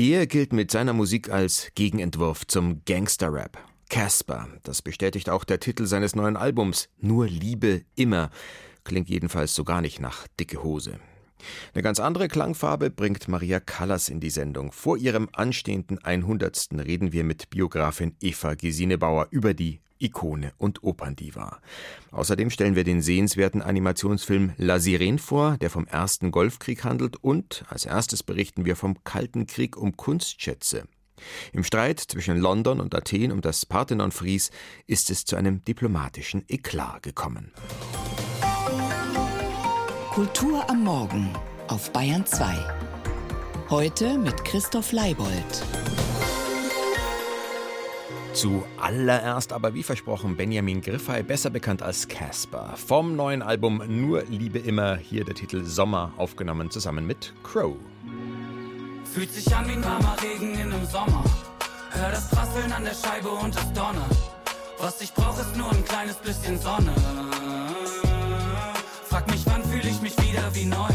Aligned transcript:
Er 0.00 0.28
gilt 0.28 0.52
mit 0.52 0.70
seiner 0.70 0.92
Musik 0.92 1.28
als 1.28 1.72
Gegenentwurf 1.74 2.46
zum 2.46 2.84
Gangster-Rap. 2.84 3.58
Casper, 3.90 4.46
das 4.62 4.80
bestätigt 4.80 5.28
auch 5.28 5.42
der 5.42 5.58
Titel 5.58 5.86
seines 5.86 6.14
neuen 6.14 6.36
Albums, 6.36 6.88
Nur 6.98 7.26
Liebe 7.26 7.82
immer, 7.96 8.30
klingt 8.84 9.08
jedenfalls 9.08 9.56
so 9.56 9.64
gar 9.64 9.80
nicht 9.80 9.98
nach 9.98 10.28
dicke 10.38 10.62
Hose. 10.62 11.00
Eine 11.74 11.82
ganz 11.82 12.00
andere 12.00 12.28
Klangfarbe 12.28 12.90
bringt 12.90 13.28
Maria 13.28 13.60
Callas 13.60 14.08
in 14.08 14.20
die 14.20 14.30
Sendung. 14.30 14.72
Vor 14.72 14.96
ihrem 14.96 15.28
anstehenden 15.32 16.02
100. 16.02 16.68
reden 16.84 17.12
wir 17.12 17.24
mit 17.24 17.50
Biografin 17.50 18.16
Eva 18.20 18.54
Gesine 18.54 18.98
Bauer 18.98 19.28
über 19.30 19.54
die 19.54 19.80
Ikone 20.00 20.52
und 20.58 20.82
Operndiva. 20.82 21.58
Außerdem 22.10 22.50
stellen 22.50 22.76
wir 22.76 22.84
den 22.84 23.02
sehenswerten 23.02 23.62
Animationsfilm 23.62 24.52
La 24.56 24.78
Sirene 24.78 25.18
vor, 25.18 25.56
der 25.58 25.70
vom 25.70 25.86
ersten 25.86 26.30
Golfkrieg 26.30 26.84
handelt 26.84 27.16
und 27.16 27.64
als 27.68 27.84
erstes 27.84 28.22
berichten 28.22 28.64
wir 28.64 28.76
vom 28.76 29.02
Kalten 29.04 29.46
Krieg 29.46 29.76
um 29.76 29.96
Kunstschätze. 29.96 30.84
Im 31.52 31.64
Streit 31.64 31.98
zwischen 31.98 32.38
London 32.38 32.80
und 32.80 32.94
Athen 32.94 33.32
um 33.32 33.40
das 33.40 33.66
Parthenon-Fries 33.66 34.50
ist 34.86 35.10
es 35.10 35.24
zu 35.24 35.34
einem 35.34 35.64
diplomatischen 35.64 36.44
Eklat 36.48 37.02
gekommen. 37.02 37.52
Kultur 40.18 40.68
am 40.68 40.82
Morgen 40.82 41.30
auf 41.68 41.92
Bayern 41.92 42.26
2. 42.26 42.52
Heute 43.70 44.18
mit 44.18 44.44
Christoph 44.44 44.90
Leibold. 44.90 45.30
Zuallererst 48.32 49.52
aber 49.52 49.74
wie 49.74 49.84
versprochen 49.84 50.36
Benjamin 50.36 50.80
Griffey, 50.80 51.22
besser 51.22 51.50
bekannt 51.50 51.84
als 51.84 52.08
Casper. 52.08 52.74
Vom 52.74 53.14
neuen 53.14 53.42
Album 53.42 53.80
Nur 53.86 54.24
Liebe 54.24 54.58
immer, 54.58 54.96
hier 54.96 55.24
der 55.24 55.36
Titel 55.36 55.64
Sommer, 55.64 56.12
aufgenommen 56.16 56.72
zusammen 56.72 57.06
mit 57.06 57.32
Crow. 57.44 57.76
Fühlt 59.14 59.32
sich 59.32 59.54
an 59.54 59.68
wie 59.68 59.72
ein 59.74 59.84
warmer 59.84 60.16
Regen 60.20 60.54
in 60.54 60.72
einem 60.72 60.84
Sommer. 60.84 61.22
Hör 61.92 62.10
das 62.10 62.28
Prasseln 62.28 62.72
an 62.72 62.82
der 62.82 62.94
Scheibe 62.94 63.28
und 63.28 63.54
das 63.54 63.72
Donner. 63.72 64.08
Was 64.80 65.00
ich 65.00 65.14
brauch 65.14 65.38
ist 65.38 65.56
nur 65.56 65.70
ein 65.70 65.84
kleines 65.84 66.16
bisschen 66.16 66.58
Sonne. 66.58 66.92
Frag 69.08 69.30
mich, 69.30 69.47
wieder 70.28 70.54
wie 70.54 70.64
neu? 70.64 70.88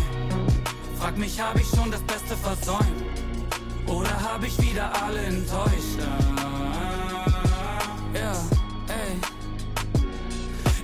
Frag 1.00 1.18
mich, 1.18 1.40
hab 1.40 1.56
ich 1.56 1.68
schon 1.68 1.90
das 1.92 2.02
Beste 2.02 2.36
versäumt? 2.38 3.04
Oder 3.88 4.10
hab 4.22 4.44
ich 4.44 4.60
wieder 4.62 4.92
alle 5.04 5.20
enttäuscht? 5.20 6.00
Ja, 8.14 8.32
ey. 8.88 9.18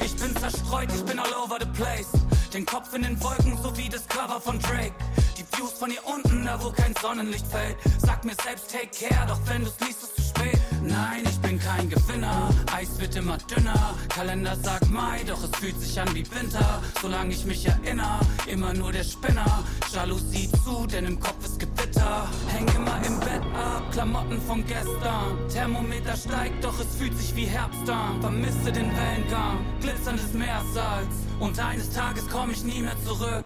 Ich 0.03 0.15
bin 0.15 0.35
zerstreut, 0.35 0.89
ich 0.93 1.03
bin 1.05 1.19
all 1.19 1.33
over 1.33 1.57
the 1.59 1.67
place. 1.67 2.09
Den 2.53 2.65
Kopf 2.65 2.93
in 2.93 3.03
den 3.03 3.21
Wolken, 3.23 3.57
so 3.61 3.75
wie 3.77 3.87
das 3.87 4.07
Cover 4.07 4.41
von 4.41 4.59
Drake. 4.59 4.93
Die 5.37 5.45
Views 5.55 5.73
von 5.73 5.91
hier 5.91 6.05
unten, 6.05 6.45
da 6.45 6.61
wo 6.61 6.71
kein 6.71 6.93
Sonnenlicht 7.01 7.47
fällt. 7.47 7.77
Sag 7.99 8.25
mir 8.25 8.35
selbst, 8.43 8.71
take 8.71 8.89
care, 8.89 9.27
doch 9.27 9.39
wenn 9.45 9.63
du's 9.63 9.79
liest, 9.79 10.03
ist 10.03 10.15
zu 10.15 10.21
spät. 10.21 10.59
Nein, 10.89 11.23
ich 11.23 11.39
bin 11.39 11.59
kein 11.59 11.87
Gewinner. 11.87 12.49
Eis 12.75 12.99
wird 12.99 13.15
immer 13.15 13.37
dünner. 13.37 13.95
Kalender 14.09 14.55
sagt 14.55 14.89
Mai, 14.89 15.21
doch 15.27 15.43
es 15.43 15.51
fühlt 15.59 15.79
sich 15.79 15.99
an 15.99 16.13
wie 16.15 16.25
Winter. 16.31 16.81
Solange 16.99 17.31
ich 17.31 17.45
mich 17.45 17.65
erinnere, 17.67 18.19
immer 18.47 18.73
nur 18.73 18.91
der 18.91 19.03
Spinner. 19.03 19.63
Jalousie 19.93 20.49
zu, 20.63 20.87
denn 20.87 21.05
im 21.05 21.19
Kopf 21.19 21.45
ist 21.45 21.59
Gewitter. 21.59 22.27
Häng 22.47 22.67
immer 22.75 22.97
im 23.05 23.19
Bett 23.19 23.43
ab, 23.53 23.83
Klamotten 23.91 24.41
von 24.41 24.65
gestern. 24.65 25.37
Thermometer 25.53 26.15
steigt, 26.15 26.63
doch 26.63 26.79
es 26.79 26.95
fühlt 26.95 27.15
sich 27.17 27.35
wie 27.35 27.45
Herbst 27.45 27.87
an. 27.87 28.19
Vermisse 28.19 28.71
den 28.71 28.89
Wellengang, 28.97 29.63
glitzerndes 29.81 30.33
Meersalz. 30.33 31.13
Und 31.39 31.59
eines 31.59 31.91
Tages 31.91 32.23
komm 32.31 32.49
ich 32.49 32.63
nie 32.63 32.81
mehr 32.81 32.97
zurück. 33.05 33.45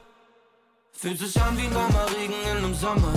Fühlt 0.94 1.20
sich 1.20 1.42
an 1.42 1.58
wie 1.58 1.64
ein 1.64 1.76
warmer 1.76 2.06
Regen 2.18 2.34
in 2.52 2.58
einem 2.58 2.74
Sommer. 2.74 3.14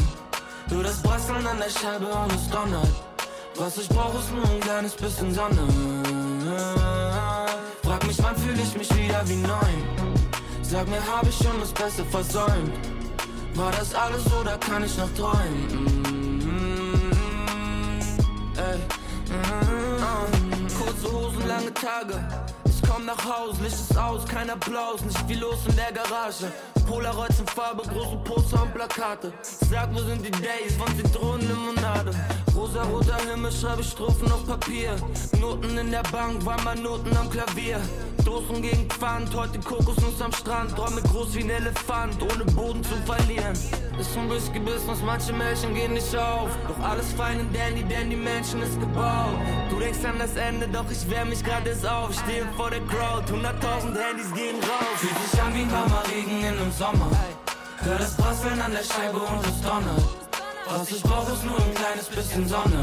Nur 0.71 0.83
das 0.83 1.01
Brasseln 1.01 1.47
an 1.47 1.59
der 1.59 1.71
Scheibe 1.71 2.07
und 2.07 2.33
es 2.33 2.49
donnert. 2.51 3.16
Was 3.59 3.79
ich 3.79 3.89
brauch 3.89 4.15
ist 4.19 4.33
nur 4.35 4.45
ein 4.45 4.61
kleines 4.61 4.95
bisschen 4.95 5.33
Sonne. 5.33 5.67
Frag 7.83 8.07
mich, 8.07 8.23
wann 8.23 8.37
fühle 8.37 8.61
ich 8.61 8.77
mich 8.77 8.95
wieder 8.95 9.27
wie 9.27 9.36
neun? 9.36 9.83
Sag 10.63 10.86
mir, 10.89 11.01
hab 11.01 11.27
ich 11.27 11.36
schon 11.36 11.58
das 11.61 11.73
Beste 11.73 12.05
versäumt? 12.05 12.73
War 13.55 13.70
das 13.73 13.95
alles 13.95 14.27
oder 14.39 14.58
kann 14.58 14.85
ich 14.85 14.98
noch 14.98 15.08
träumen? 15.14 16.03
Ey. 18.57 18.79
Kurze 20.79 21.13
Hosen, 21.13 21.48
lange 21.48 21.73
Tage. 21.73 22.47
Komm 22.89 23.05
nach 23.05 23.24
Haus, 23.24 23.58
Licht 23.61 23.74
ist 23.74 23.97
aus, 23.98 24.24
kein 24.27 24.48
Applaus, 24.51 25.01
nicht 25.02 25.19
viel 25.27 25.39
los 25.39 25.58
in 25.69 25.77
der 25.77 25.92
Garage. 25.92 26.51
Polaroids 26.86 27.41
in 27.41 27.47
Farbe, 27.47 27.83
große 27.83 28.17
Poster 28.24 28.63
und 28.63 28.74
Plakate. 28.74 29.33
Sag, 29.42 29.92
wo 29.92 29.98
sind 29.98 30.24
die 30.24 30.30
Days 30.30 30.77
von 30.79 30.89
Zitronenlimonade? 30.97 32.13
Rosa-roter 32.55 33.19
Himmel, 33.29 33.51
schreibe 33.51 33.83
Strophen 33.83 34.30
auf 34.30 34.47
Papier. 34.47 34.97
Noten 35.41 35.77
in 35.77 35.91
der 35.91 36.02
Bank, 36.13 36.45
war 36.45 36.61
mal 36.63 36.77
Noten 36.77 37.17
am 37.17 37.29
Klavier. 37.29 37.80
Dosen 38.27 38.61
gegen 38.61 38.91
Pfand, 38.91 39.33
heute 39.37 39.61
Kokosnuss 39.61 40.20
am 40.20 40.33
Strand. 40.33 40.75
Träume 40.75 41.01
groß 41.01 41.37
wie 41.37 41.45
ein 41.45 41.51
Elefant, 41.51 42.20
ohne 42.20 42.45
Boden 42.57 42.83
zu 42.83 42.97
verlieren. 43.07 43.53
Ist 44.01 44.19
ein 44.19 44.29
Whisky-Business, 44.29 44.98
manche 45.07 45.33
Mädchen 45.33 45.73
gehen 45.77 45.92
nicht 45.92 46.14
auf. 46.17 46.51
Doch 46.67 46.85
alles 46.85 47.13
fein 47.13 47.39
in 47.39 47.53
Dandy, 47.53 47.85
denn 47.85 48.11
die 48.11 48.17
Menschen 48.17 48.61
ist 48.63 48.81
gebaut. 48.81 49.39
Du 49.70 49.79
denkst 49.79 50.05
an 50.05 50.19
das 50.19 50.35
Ende, 50.35 50.67
doch 50.67 50.91
ich 50.91 51.09
wär 51.09 51.25
mich 51.25 51.45
gerade 51.45 51.70
auf. 51.89 52.13
Stehe 52.15 52.45
vor 52.57 52.69
der 52.69 52.81
Crowd, 52.81 53.33
100.000 53.33 53.97
Handys 53.97 54.35
gehen 54.35 54.57
raus. 54.57 54.97
Fühlt 54.97 55.31
sich 55.31 55.41
an 55.41 55.55
wie 55.55 55.63
ein 55.63 55.70
warmer 55.70 56.03
Regen 56.11 56.41
in 56.41 56.59
einem 56.59 56.73
Sommer. 56.73 57.09
Hör 57.79 57.97
das 57.97 58.17
Prasseln 58.17 58.61
an 58.61 58.73
der 58.73 58.83
Scheibe 58.83 59.20
und 59.20 59.47
es 59.47 59.61
donnert. 59.63 60.03
Was 60.69 60.91
ich 60.91 61.03
brauch 61.05 61.33
ist 61.33 61.45
nur 61.45 61.59
ein 61.61 61.75
kleines 61.77 62.09
bisschen 62.09 62.48
Sonne. 62.48 62.83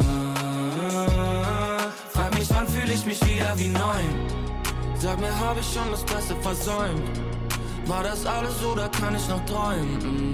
Frag 2.14 2.34
mich, 2.34 2.50
wann 2.50 2.66
fühle 2.66 2.94
ich 2.94 3.06
mich 3.06 3.20
wieder 3.26 3.52
wie 3.58 3.68
neu? 3.68 4.43
Sag 5.03 5.19
mir, 5.19 5.38
hab 5.38 5.59
ich 5.59 5.66
schon 5.66 5.91
das 5.91 6.02
Beste 6.06 6.34
versäumt? 6.38 7.19
War 7.88 8.03
das 8.03 8.25
alles 8.25 8.64
oder 8.64 8.88
kann 8.88 9.14
ich 9.14 9.28
noch 9.28 9.46
träumen? 9.46 10.31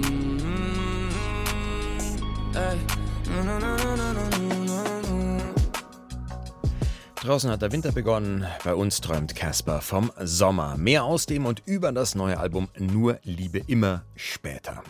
Draußen 7.16 7.50
hat 7.50 7.62
der 7.62 7.72
Winter 7.72 7.90
begonnen, 7.90 8.46
bei 8.62 8.76
uns 8.76 9.00
träumt 9.00 9.34
Casper 9.34 9.80
vom 9.80 10.12
Sommer. 10.22 10.76
Mehr 10.76 11.02
aus 11.02 11.26
dem 11.26 11.46
und 11.46 11.62
über 11.66 11.90
das 11.90 12.14
neue 12.14 12.38
Album 12.38 12.68
Nur 12.78 13.18
Liebe 13.24 13.58
immer 13.66 14.04
später. 14.14 14.84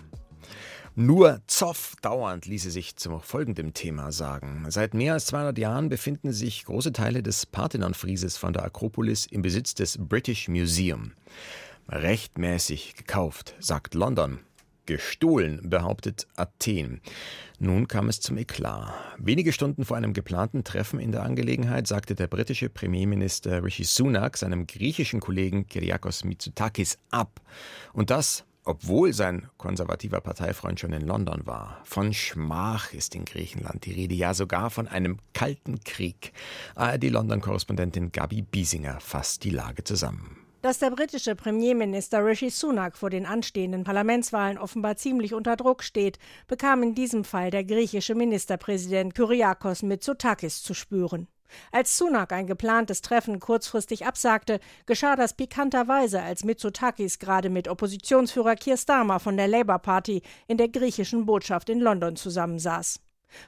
Nur 1.01 1.41
Zoff 1.47 1.97
dauernd 2.03 2.45
ließe 2.45 2.71
sich 2.71 2.95
zu 2.95 3.21
folgendem 3.21 3.73
Thema 3.73 4.13
sagen. 4.13 4.67
Seit 4.69 4.93
mehr 4.93 5.15
als 5.15 5.25
200 5.25 5.57
Jahren 5.57 5.89
befinden 5.89 6.31
sich 6.31 6.67
große 6.67 6.93
Teile 6.93 7.23
des 7.23 7.47
Parthenon-Frieses 7.47 8.37
von 8.37 8.53
der 8.53 8.65
Akropolis 8.65 9.25
im 9.25 9.41
Besitz 9.41 9.75
des 9.75 9.97
British 9.97 10.49
Museum. 10.49 11.13
Rechtmäßig 11.89 12.97
gekauft, 12.97 13.55
sagt 13.61 13.95
London. 13.95 14.41
Gestohlen, 14.85 15.71
behauptet 15.71 16.27
Athen. 16.37 17.01
Nun 17.59 17.89
kam 17.89 18.11
es 18.11 18.21
zum 18.21 18.37
Eklat. 18.37 18.93
Wenige 19.17 19.55
Stunden 19.55 19.87
vor 19.87 19.97
einem 19.97 20.13
geplanten 20.13 20.65
Treffen 20.65 21.01
in 21.01 21.13
der 21.13 21.23
Angelegenheit 21.23 21.87
sagte 21.87 22.15
der 22.15 22.27
britische 22.27 22.69
Premierminister 22.69 23.65
Rishi 23.65 23.85
Sunak 23.85 24.37
seinem 24.37 24.67
griechischen 24.67 25.21
Kollegen 25.21 25.67
Kyriakos 25.67 26.25
Mitsotakis 26.25 26.99
ab. 27.11 27.41
Und 27.95 28.11
das 28.11 28.45
obwohl 28.71 29.13
sein 29.13 29.49
konservativer 29.59 30.21
Parteifreund 30.21 30.79
schon 30.79 30.93
in 30.93 31.05
London 31.05 31.45
war. 31.45 31.81
Von 31.83 32.13
Schmach 32.13 32.93
ist 32.93 33.17
in 33.17 33.25
Griechenland 33.25 33.85
die 33.85 33.93
Rede, 33.93 34.15
ja 34.15 34.33
sogar 34.33 34.71
von 34.71 34.87
einem 34.87 35.19
kalten 35.35 35.81
Krieg. 35.81 36.33
ARD-London-Korrespondentin 36.77 38.13
Gabi 38.13 38.43
Biesinger 38.43 39.01
fasst 39.01 39.43
die 39.43 39.51
Lage 39.51 39.83
zusammen. 39.83 40.37
Dass 40.63 40.79
der 40.79 40.91
britische 40.91 41.35
Premierminister 41.35 42.25
Rishi 42.25 42.51
Sunak 42.51 42.97
vor 42.97 43.11
den 43.11 43.27
anstehenden 43.27 43.83
Parlamentswahlen 43.83 44.57
offenbar 44.57 44.95
ziemlich 44.95 45.35
unter 45.35 45.57
Druck 45.57 45.83
steht, 45.83 46.21
bekam 46.47 46.85
in 46.85 46.95
diesem 46.95 47.25
Fall 47.25 47.51
der 47.51 47.65
griechische 47.65 48.15
Ministerpräsident 48.15 49.17
Kyriakos 49.17 49.83
Mitsotakis 49.83 50.63
zu 50.63 50.75
spüren. 50.75 51.27
Als 51.73 51.97
Sunak 51.97 52.33
ein 52.33 52.47
geplantes 52.47 53.03
Treffen 53.03 53.41
kurzfristig 53.41 54.07
absagte, 54.07 54.61
geschah 54.87 55.17
das 55.17 55.35
pikanterweise, 55.35 56.23
als 56.23 56.45
Mitsotakis 56.45 57.19
gerade 57.19 57.51
mit 57.51 57.69
Oppositionsführer 57.69 58.57
Keir 58.57 58.77
Starmer 58.77 59.21
von 59.21 59.37
der 59.37 59.49
Labour 59.49 59.79
Party 59.79 60.23
in 60.47 60.57
der 60.57 60.69
griechischen 60.69 61.27
Botschaft 61.27 61.69
in 61.69 61.81
London 61.81 62.17
zusammensaß. 62.17 63.01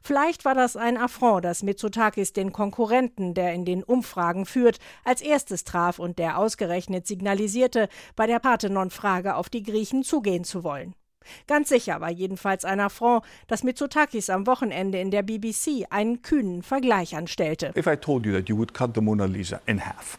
Vielleicht 0.02 0.44
war 0.44 0.54
das 0.54 0.76
ein 0.76 0.96
Affront, 0.96 1.44
dass 1.44 1.62
Mitsotakis 1.62 2.32
den 2.32 2.52
Konkurrenten, 2.52 3.34
der 3.34 3.52
in 3.52 3.64
den 3.64 3.82
Umfragen 3.82 4.46
führt, 4.46 4.78
als 5.04 5.20
erstes 5.20 5.64
traf 5.64 5.98
und 5.98 6.18
der 6.18 6.38
ausgerechnet 6.38 7.06
signalisierte, 7.06 7.88
bei 8.16 8.26
der 8.26 8.38
Parthenon-Frage 8.38 9.34
auf 9.34 9.48
die 9.48 9.62
Griechen 9.62 10.02
zugehen 10.02 10.44
zu 10.44 10.64
wollen. 10.64 10.94
Ganz 11.46 11.68
sicher 11.68 12.00
war 12.00 12.10
jedenfalls 12.10 12.64
ein 12.64 12.80
Affront, 12.80 13.24
dass 13.46 13.62
Mitsotakis 13.62 14.30
am 14.30 14.46
Wochenende 14.46 14.98
in 14.98 15.10
der 15.10 15.22
BBC 15.22 15.86
einen 15.90 16.22
kühnen 16.22 16.62
Vergleich 16.62 17.16
anstellte. 17.16 17.72
If 17.76 17.86
I 17.86 17.96
told 17.96 18.26
you 18.26 18.32
that 18.32 18.48
you 18.48 18.56
would 18.56 18.74
cut 18.74 18.94
the 18.94 19.00
Mona 19.00 19.24
Lisa 19.24 19.60
in 19.66 19.84
half 19.84 20.18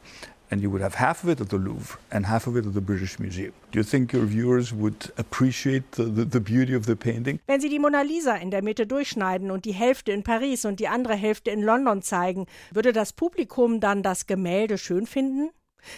and 0.53 0.61
you 0.61 0.69
would 0.69 0.83
have 0.83 0.95
half 0.95 1.23
of 1.23 1.29
it 1.29 1.41
at 1.41 1.49
the 1.49 1.57
Louvre 1.57 1.97
and 2.11 2.27
half 2.27 2.47
of 2.47 2.55
it 2.55 2.65
at 2.65 2.73
the 2.73 2.81
British 2.81 3.19
Museum. 3.19 3.53
Do 3.71 3.79
you 3.79 3.83
think 3.83 4.13
your 4.13 4.25
viewers 4.25 4.71
would 4.71 5.11
appreciate 5.17 5.93
the, 5.93 6.03
the, 6.03 6.25
the 6.25 6.39
beauty 6.39 6.75
of 6.75 6.85
the 6.85 6.95
painting? 6.95 7.39
Wenn 7.47 7.59
Sie 7.59 7.69
die 7.69 7.79
Mona 7.79 8.03
Lisa 8.03 8.35
in 8.35 8.51
der 8.51 8.61
Mitte 8.61 8.85
durchschneiden 8.85 9.49
und 9.49 9.65
die 9.65 9.73
Hälfte 9.73 10.11
in 10.11 10.23
Paris 10.23 10.65
und 10.65 10.79
die 10.79 10.87
andere 10.87 11.15
Hälfte 11.15 11.49
in 11.49 11.63
London 11.63 12.03
zeigen, 12.03 12.45
würde 12.71 12.93
das 12.93 13.13
Publikum 13.13 13.79
dann 13.79 14.03
das 14.03 14.27
Gemälde 14.27 14.77
schön 14.77 15.07
finden? 15.07 15.49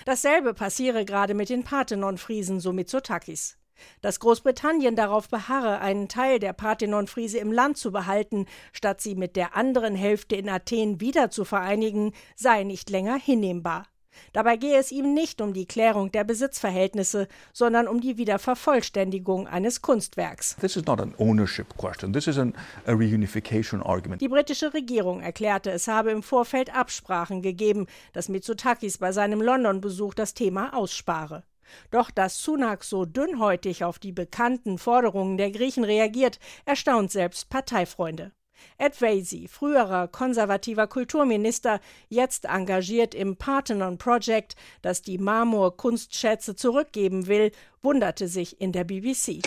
Dasselbe 0.05 0.53
passiere 0.53 1.05
gerade 1.05 1.33
mit 1.33 1.49
den 1.49 1.63
Parthenon-Friesen, 1.63 2.59
so 2.59 2.71
Mitsotakis. 2.71 3.57
Dass 4.01 4.19
Großbritannien 4.19 4.95
darauf 4.95 5.30
beharre, 5.30 5.80
einen 5.80 6.07
Teil 6.07 6.39
der 6.39 6.54
Parthenon-Friese 6.54 7.38
im 7.38 7.51
Land 7.51 7.77
zu 7.77 7.92
behalten, 7.92 8.45
statt 8.74 9.01
sie 9.01 9.16
mit 9.16 9.36
der 9.36 9.56
anderen 9.56 9.95
Hälfte 9.95 10.36
in 10.36 10.50
Athen 10.50 11.01
wieder 11.01 11.31
zu 11.31 11.45
vereinigen, 11.45 12.13
sei 12.36 12.63
nicht 12.63 12.89
länger 12.89 13.18
hinnehmbar. 13.18 13.86
Dabei 14.33 14.57
gehe 14.57 14.77
es 14.77 14.92
ihm 14.92 15.13
nicht 15.13 15.42
um 15.42 15.54
die 15.54 15.66
Klärung 15.66 16.12
der 16.12 16.24
Besitzverhältnisse, 16.24 17.27
sondern 17.54 17.88
um 17.88 18.01
die 18.01 18.18
Wiedervervollständigung 18.18 19.48
eines 19.48 19.81
Kunstwerks. 19.81 20.56
This 20.60 20.75
is 20.75 20.86
not 20.86 21.00
an 21.00 21.13
ownership 21.18 21.75
question. 21.77 22.13
This 22.13 22.27
is 22.27 22.38
an, 22.38 22.54
a 22.86 22.92
reunification 22.92 23.81
argument. 23.81 24.22
Die 24.22 24.27
britische 24.27 24.74
Regierung 24.74 25.22
erklärte, 25.22 25.72
es 25.72 25.88
habe 25.88 26.12
im 26.12 26.24
Vorfeld 26.24 26.74
Absprachen 26.75 27.42
gegeben, 27.42 27.88
dass 28.13 28.30
Mitsotakis 28.30 28.98
bei 28.98 29.12
seinem 29.12 29.42
London-Besuch 29.42 30.13
das 30.13 30.33
Thema 30.33 30.74
ausspare. 30.75 31.44
Doch 31.91 32.12
dass 32.12 32.41
Sunak 32.41 32.83
so 32.83 33.06
dünnhäutig 33.06 33.83
auf 33.83 34.00
die 34.00 34.12
bekannten 34.12 34.77
Forderungen 34.77 35.38
der 35.38 35.51
Griechen 35.51 35.83
reagiert, 35.83 36.39
erstaunt 36.65 37.12
selbst 37.12 37.50
Parteifreunde. 37.50 38.31
Ed 38.77 39.01
Vasey, 39.01 39.47
früherer 39.47 40.07
konservativer 40.07 40.88
Kulturminister, 40.88 41.79
jetzt 42.09 42.45
engagiert 42.45 43.15
im 43.15 43.38
Parthenon 43.38 43.97
Project, 43.97 44.56
das 44.81 45.01
die 45.01 45.17
Marmorkunstschätze 45.17 46.56
zurückgeben 46.56 47.27
will, 47.27 47.51
wunderte 47.85 48.27
sich 48.27 48.59
in 48.59 48.73
der 48.73 48.83
BBC. 48.83 49.41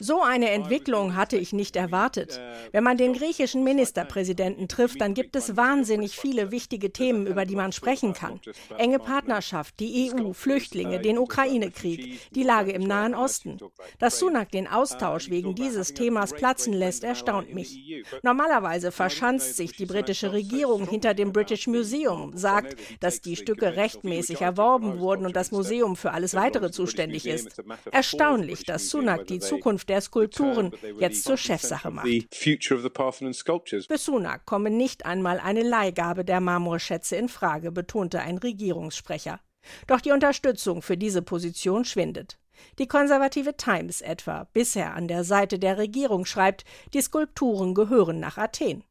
So 0.00 0.22
eine 0.22 0.50
Entwicklung 0.50 1.14
hatte 1.14 1.36
ich 1.36 1.52
nicht 1.52 1.76
erwartet. 1.76 2.40
Wenn 2.72 2.82
man 2.82 2.96
den 2.96 3.12
griechischen 3.12 3.62
Ministerpräsidenten 3.62 4.66
trifft, 4.66 5.00
dann 5.00 5.14
gibt 5.14 5.36
es 5.36 5.56
wahnsinnig 5.56 6.16
viele 6.16 6.50
wichtige 6.50 6.92
Themen, 6.92 7.26
über 7.26 7.44
die 7.44 7.56
man 7.56 7.72
sprechen 7.72 8.14
kann. 8.14 8.40
Enge 8.78 8.98
Partnerschaft, 8.98 9.78
die 9.78 10.10
EU, 10.12 10.32
Flüchtlinge, 10.32 11.00
den 11.00 11.18
Ukraine-Krieg, 11.18 12.30
die 12.30 12.42
Lage 12.42 12.72
im 12.72 12.82
Nahen 12.82 13.14
Osten. 13.14 13.58
Dass 13.98 14.18
Sunak 14.18 14.50
den 14.50 14.66
Austausch 14.66 15.30
wegen 15.30 15.54
dieses 15.54 15.92
Themas 15.94 16.32
platzen 16.32 16.72
lässt, 16.72 17.04
erstaunt 17.04 17.54
mich. 17.54 18.02
Normalerweise 18.22 18.92
verschanzt 18.92 19.56
sich 19.56 19.72
die 19.76 19.86
britische 19.86 20.32
Regierung 20.32 20.88
hinter 20.88 21.12
dem 21.12 21.32
British 21.32 21.66
Museum, 21.66 22.36
sagt, 22.36 22.76
dass 23.00 23.20
die 23.20 23.36
Stücke 23.36 23.76
rechtmäßig 23.76 24.40
erworben 24.40 24.98
wurden 25.00 25.26
und 25.26 25.36
das 25.36 25.50
Museum 25.50 25.96
für 25.96 26.12
alles 26.12 26.34
weitere 26.34 26.70
zuständig 26.70 27.09
notwendig 27.10 27.26
ist. 27.26 27.62
Erstaunlich, 27.92 28.64
dass 28.64 28.88
Sunak 28.88 29.26
die 29.26 29.38
Zukunft 29.38 29.88
der 29.88 30.00
Skulpturen 30.00 30.72
jetzt 30.98 31.24
zur 31.24 31.36
Chefsache 31.36 31.90
macht. 31.90 32.06
Für 32.06 33.98
Sunak 33.98 34.46
komme 34.46 34.70
nicht 34.70 35.06
einmal 35.06 35.40
eine 35.40 35.62
Leihgabe 35.62 36.24
der 36.24 36.40
Marmorschätze 36.40 37.16
in 37.16 37.28
Frage, 37.28 37.72
betonte 37.72 38.20
ein 38.20 38.38
Regierungssprecher. 38.38 39.40
Doch 39.86 40.00
die 40.00 40.12
Unterstützung 40.12 40.82
für 40.82 40.96
diese 40.96 41.22
Position 41.22 41.84
schwindet. 41.84 42.38
Die 42.78 42.86
konservative 42.86 43.56
Times 43.56 44.00
etwa, 44.00 44.44
bisher 44.52 44.94
an 44.94 45.08
der 45.08 45.24
Seite 45.24 45.58
der 45.58 45.78
Regierung, 45.78 46.26
schreibt, 46.26 46.64
die 46.92 47.00
Skulpturen 47.00 47.74
gehören 47.74 48.20
nach 48.20 48.36
Athen. 48.36 48.84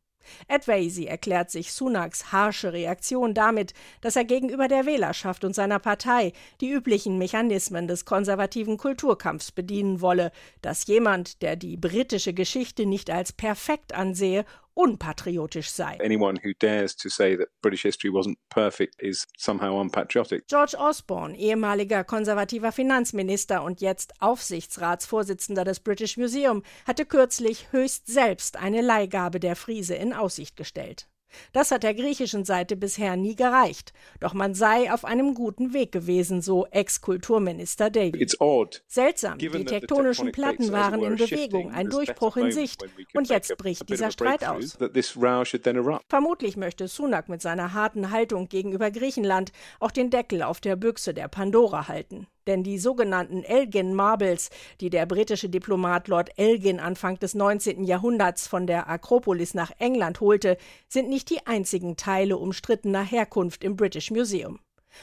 Vasey 0.68 1.06
erklärt 1.06 1.52
sich 1.52 1.74
Sunaks 1.74 2.32
harsche 2.32 2.74
Reaktion 2.74 3.34
damit, 3.34 3.74
dass 4.02 4.16
er 4.16 4.26
gegenüber 4.26 4.68
der 4.68 4.86
Wählerschaft 4.86 5.44
und 5.44 5.54
seiner 5.54 5.80
Partei 5.80 6.34
die 6.62 6.72
üblichen 6.72 7.18
Mechanismen 7.18 7.88
des 7.88 8.06
konservativen 8.06 8.78
Kulturkampfs 8.78 9.52
bedienen 9.52 10.02
wolle, 10.02 10.32
dass 10.62 10.88
jemand, 10.88 11.42
der 11.42 11.56
die 11.56 11.78
britische 11.78 12.34
Geschichte 12.34 12.86
nicht 12.86 13.10
als 13.10 13.32
perfekt 13.32 13.94
ansehe, 13.94 14.46
unpatriotisch 14.80 15.70
sei. 15.70 15.98
Anyone 16.02 16.40
who 16.42 16.54
dares 16.58 16.96
to 16.96 17.10
say 17.10 17.36
that 17.36 17.50
British 17.62 17.84
history 17.84 18.10
wasn't 18.10 18.38
perfect 18.50 18.96
is 19.02 19.28
somehow 19.38 19.80
unpatriotic. 19.82 20.48
George 20.48 20.76
Osborne, 20.78 21.36
ehemaliger 21.36 22.04
konservativer 22.06 22.72
Finanzminister 22.72 23.62
und 23.64 23.82
jetzt 23.82 24.14
Aufsichtsratsvorsitzender 24.22 25.66
des 25.66 25.82
British 25.82 26.18
Museum, 26.18 26.64
hatte 26.88 27.06
kürzlich 27.06 27.72
höchst 27.72 28.08
selbst 28.08 28.56
eine 28.58 28.82
Leihgabe 28.82 29.40
der 29.40 29.56
Friese 29.56 29.96
in 29.96 30.14
Aussicht 30.14 30.56
gestellt. 30.56 31.08
Das 31.54 31.72
hat 31.72 31.84
der 31.84 31.94
griechischen 31.94 32.46
Seite 32.46 32.76
bisher 32.76 33.16
nie 33.16 33.36
gereicht, 33.36 33.94
doch 34.20 34.34
man 34.34 34.54
sei 34.54 34.92
auf 34.92 35.06
einem 35.06 35.34
guten 35.34 35.74
Weg 35.74 35.92
gewesen, 35.92 36.42
so 36.42 36.66
Ex-Kulturminister 36.68 37.90
David. 37.90 38.38
Seltsam, 38.88 39.38
die 39.38 39.50
tektonischen 39.66 40.32
Platten 40.32 40.72
waren 40.72 41.04
in 41.04 41.16
Bewegung, 41.16 41.72
ein 41.72 41.90
Durchbruch 41.90 42.38
in 42.38 42.52
Sicht, 42.52 42.84
und 43.14 43.30
jetzt 43.30 43.56
bricht 43.58 43.90
dieser 43.90 44.12
Streit 44.12 44.46
aus. 44.46 44.78
Vermutlich 46.08 46.58
möchte 46.58 46.88
Sunak 46.88 47.30
mit 47.30 47.42
seiner 47.42 47.74
harten 47.74 48.12
Haltung 48.12 48.50
gegenüber 48.50 48.92
Griechenland 48.92 49.52
auch 49.80 49.92
den 49.92 50.10
Deckel 50.10 50.44
auf 50.44 50.60
der 50.60 50.76
Büchse 50.76 51.14
der 51.14 51.28
Pandora 51.28 51.88
halten 51.88 52.28
denn 52.50 52.64
die 52.64 52.80
sogenannten 52.80 53.44
Elgin 53.44 53.94
Marbles, 53.94 54.50
die 54.82 54.90
der 54.90 55.06
britische 55.06 55.50
Diplomat 55.50 56.08
Lord 56.08 56.32
Elgin 56.38 56.80
Anfang 56.80 57.20
des 57.20 57.36
19. 57.36 57.84
Jahrhunderts 57.84 58.48
von 58.48 58.66
der 58.66 58.90
Akropolis 58.90 59.54
nach 59.54 59.72
England 59.78 60.20
holte, 60.20 60.58
sind 60.88 61.10
nicht 61.10 61.30
die 61.30 61.46
einzigen 61.46 61.96
Teile 61.96 62.38
umstrittener 62.38 63.04
Herkunft 63.04 63.64
im 63.64 63.76
British 63.76 64.10
Museum. 64.10 64.60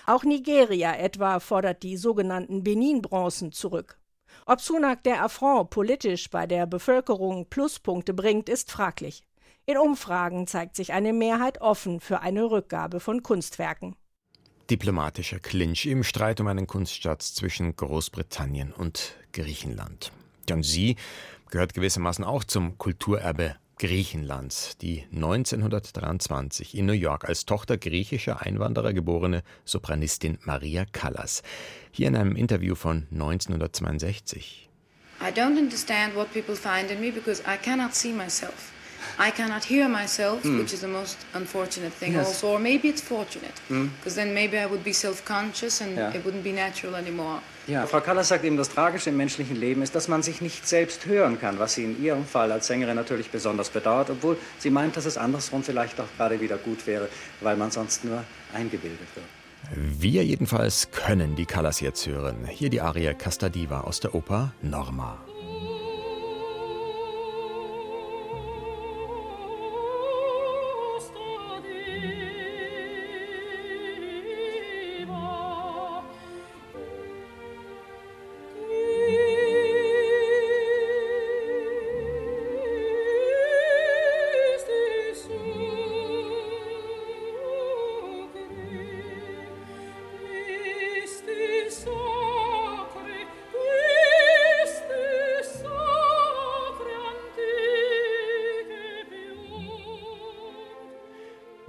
Auch 0.06 0.24
Nigeria 0.24 0.96
etwa 0.96 1.38
fordert 1.38 1.84
die 1.84 1.96
sogenannten 1.96 2.64
Benin-Bronzen 2.64 3.52
zurück. 3.52 3.98
Ob 4.44 4.60
Sunak 4.60 5.04
der 5.04 5.22
Affront 5.22 5.70
politisch 5.70 6.28
bei 6.28 6.48
der 6.48 6.66
Bevölkerung 6.66 7.46
Pluspunkte 7.48 8.12
bringt, 8.12 8.48
ist 8.48 8.72
fraglich. 8.72 9.22
In 9.66 9.78
Umfragen 9.78 10.48
zeigt 10.48 10.74
sich 10.74 10.92
eine 10.92 11.12
Mehrheit 11.12 11.60
offen 11.60 12.00
für 12.00 12.20
eine 12.20 12.50
Rückgabe 12.50 12.98
von 12.98 13.22
Kunstwerken 13.22 13.96
diplomatischer 14.70 15.38
Clinch 15.38 15.86
im 15.86 16.04
Streit 16.04 16.40
um 16.40 16.46
einen 16.46 16.66
Kunstschatz 16.66 17.34
zwischen 17.34 17.76
Großbritannien 17.76 18.72
und 18.72 19.14
Griechenland. 19.32 20.12
Und 20.50 20.62
sie 20.62 20.96
gehört 21.50 21.74
gewissermaßen 21.74 22.24
auch 22.24 22.44
zum 22.44 22.78
Kulturerbe 22.78 23.56
Griechenlands, 23.78 24.78
die 24.78 25.04
1923 25.12 26.76
in 26.76 26.86
New 26.86 26.94
York 26.94 27.28
als 27.28 27.44
Tochter 27.44 27.76
griechischer 27.76 28.40
Einwanderer 28.40 28.94
geborene 28.94 29.42
Sopranistin 29.66 30.38
Maria 30.44 30.86
Callas. 30.86 31.42
Hier 31.90 32.08
in 32.08 32.16
einem 32.16 32.36
Interview 32.36 32.74
von 32.74 33.06
1962. 33.12 34.70
I 35.20 35.30
don't 35.30 35.58
understand 35.58 36.14
what 36.14 36.32
people 36.32 36.56
find 36.56 36.90
in 36.90 37.00
me 37.00 37.10
because 37.10 37.42
I 37.42 37.56
cannot 37.56 37.94
see 37.94 38.12
myself. 38.12 38.72
I 39.18 39.30
cannot 39.30 39.64
hear 39.64 39.88
myself, 39.88 40.42
mm. 40.44 40.58
which 40.58 40.72
is 40.72 40.80
the 40.80 40.88
most 40.88 41.18
unfortunate 41.34 41.92
thing 41.92 42.14
yes. 42.14 42.26
also, 42.26 42.54
or 42.54 42.58
maybe 42.58 42.88
it's 42.88 43.02
fortunate, 43.02 43.54
because 43.68 44.12
mm. 44.12 44.16
then 44.16 44.34
maybe 44.34 44.58
I 44.58 44.66
would 44.66 44.84
be 44.84 44.92
self-conscious 44.92 45.80
and 45.80 45.96
ja. 45.96 46.10
it 46.10 46.24
wouldn't 46.24 46.42
be 46.42 46.52
natural 46.52 46.94
anymore. 46.94 47.40
Ja, 47.66 47.84
Frau 47.86 48.00
Callas 48.00 48.28
sagt 48.28 48.44
eben, 48.44 48.56
das 48.56 48.68
Tragische 48.68 49.10
im 49.10 49.16
menschlichen 49.16 49.56
Leben 49.56 49.82
ist, 49.82 49.94
dass 49.94 50.06
man 50.06 50.22
sich 50.22 50.40
nicht 50.40 50.68
selbst 50.68 51.06
hören 51.06 51.40
kann, 51.40 51.58
was 51.58 51.74
sie 51.74 51.82
in 51.82 52.00
ihrem 52.02 52.24
Fall 52.24 52.52
als 52.52 52.68
Sängerin 52.68 52.94
natürlich 52.94 53.30
besonders 53.30 53.70
bedauert, 53.70 54.08
obwohl 54.08 54.36
sie 54.58 54.70
meint, 54.70 54.96
dass 54.96 55.04
es 55.04 55.18
andersrum 55.18 55.64
vielleicht 55.64 56.00
auch 56.00 56.06
gerade 56.16 56.40
wieder 56.40 56.58
gut 56.58 56.86
wäre, 56.86 57.08
weil 57.40 57.56
man 57.56 57.72
sonst 57.72 58.04
nur 58.04 58.22
eingebildet 58.54 59.08
wird. 59.16 59.26
Wir 59.74 60.24
jedenfalls 60.24 60.92
können 60.92 61.34
die 61.34 61.46
Callas 61.46 61.80
jetzt 61.80 62.06
hören. 62.06 62.46
Hier 62.48 62.70
die 62.70 62.80
Arie 62.80 63.12
Casta 63.14 63.48
Diva 63.48 63.80
aus 63.80 63.98
der 63.98 64.14
Oper 64.14 64.52
Norma. 64.62 65.18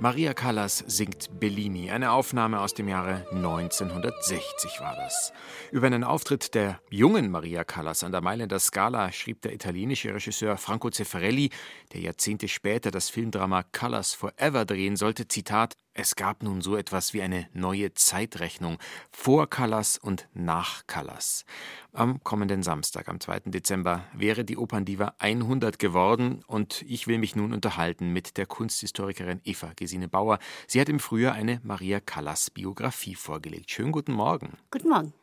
Maria 0.07 0.33
Callas 0.33 0.85
singt 0.87 1.37
Bellini, 1.37 1.91
eine 1.91 2.13
Aufnahme 2.13 2.61
aus 2.61 2.73
dem 2.73 2.87
Jahre 2.87 3.27
1960 3.33 4.79
war 4.79 4.95
das. 4.95 5.33
Über 5.69 5.87
einen 5.87 6.05
Auftritt 6.05 6.55
der 6.55 6.79
jungen 6.89 7.29
Maria 7.29 7.65
Callas 7.65 8.05
an 8.05 8.13
der 8.13 8.21
Mailänder 8.21 8.57
Scala 8.57 9.11
schrieb 9.11 9.41
der 9.41 9.53
italienische 9.53 10.13
Regisseur 10.13 10.55
Franco 10.55 10.89
Zeffirelli, 10.89 11.49
der 11.91 11.99
Jahrzehnte 11.99 12.47
später 12.47 12.89
das 12.89 13.09
Filmdrama 13.09 13.63
Callas 13.63 14.13
Forever 14.13 14.63
drehen 14.63 14.95
sollte, 14.95 15.27
Zitat, 15.27 15.75
Es 15.99 16.15
gab 16.15 16.43
nun 16.43 16.61
so 16.61 16.77
etwas 16.77 17.15
wie 17.15 17.23
eine 17.23 17.49
neue 17.53 17.91
Zeitrechnung 17.95 18.77
vor 19.09 19.49
Callas 19.49 19.97
und 19.97 20.27
nach 20.35 20.85
Callas. 20.85 21.43
Am 21.91 22.23
kommenden 22.23 22.61
Samstag, 22.61 23.09
am 23.09 23.19
2. 23.19 23.39
Dezember, 23.45 24.03
wäre 24.13 24.45
die 24.45 24.57
Operndiva 24.57 25.15
100 25.17 25.79
geworden 25.79 26.43
und 26.45 26.83
ich 26.87 27.07
will 27.07 27.17
mich 27.17 27.35
nun 27.35 27.51
unterhalten 27.51 28.13
mit 28.13 28.37
der 28.37 28.45
Kunsthistorikerin 28.45 29.41
Eva 29.43 29.71
Gesine 29.75 30.07
Bauer. 30.07 30.37
Sie 30.67 30.79
hat 30.79 30.87
im 30.87 30.99
Frühjahr 30.99 31.33
eine 31.33 31.61
Maria 31.63 31.99
Callas 31.99 32.51
Biografie 32.51 33.15
vorgelegt. 33.15 33.71
Schönen 33.71 33.91
guten 33.91 34.13
Morgen. 34.13 34.55
Guten 34.69 34.89
Morgen. 34.89 35.13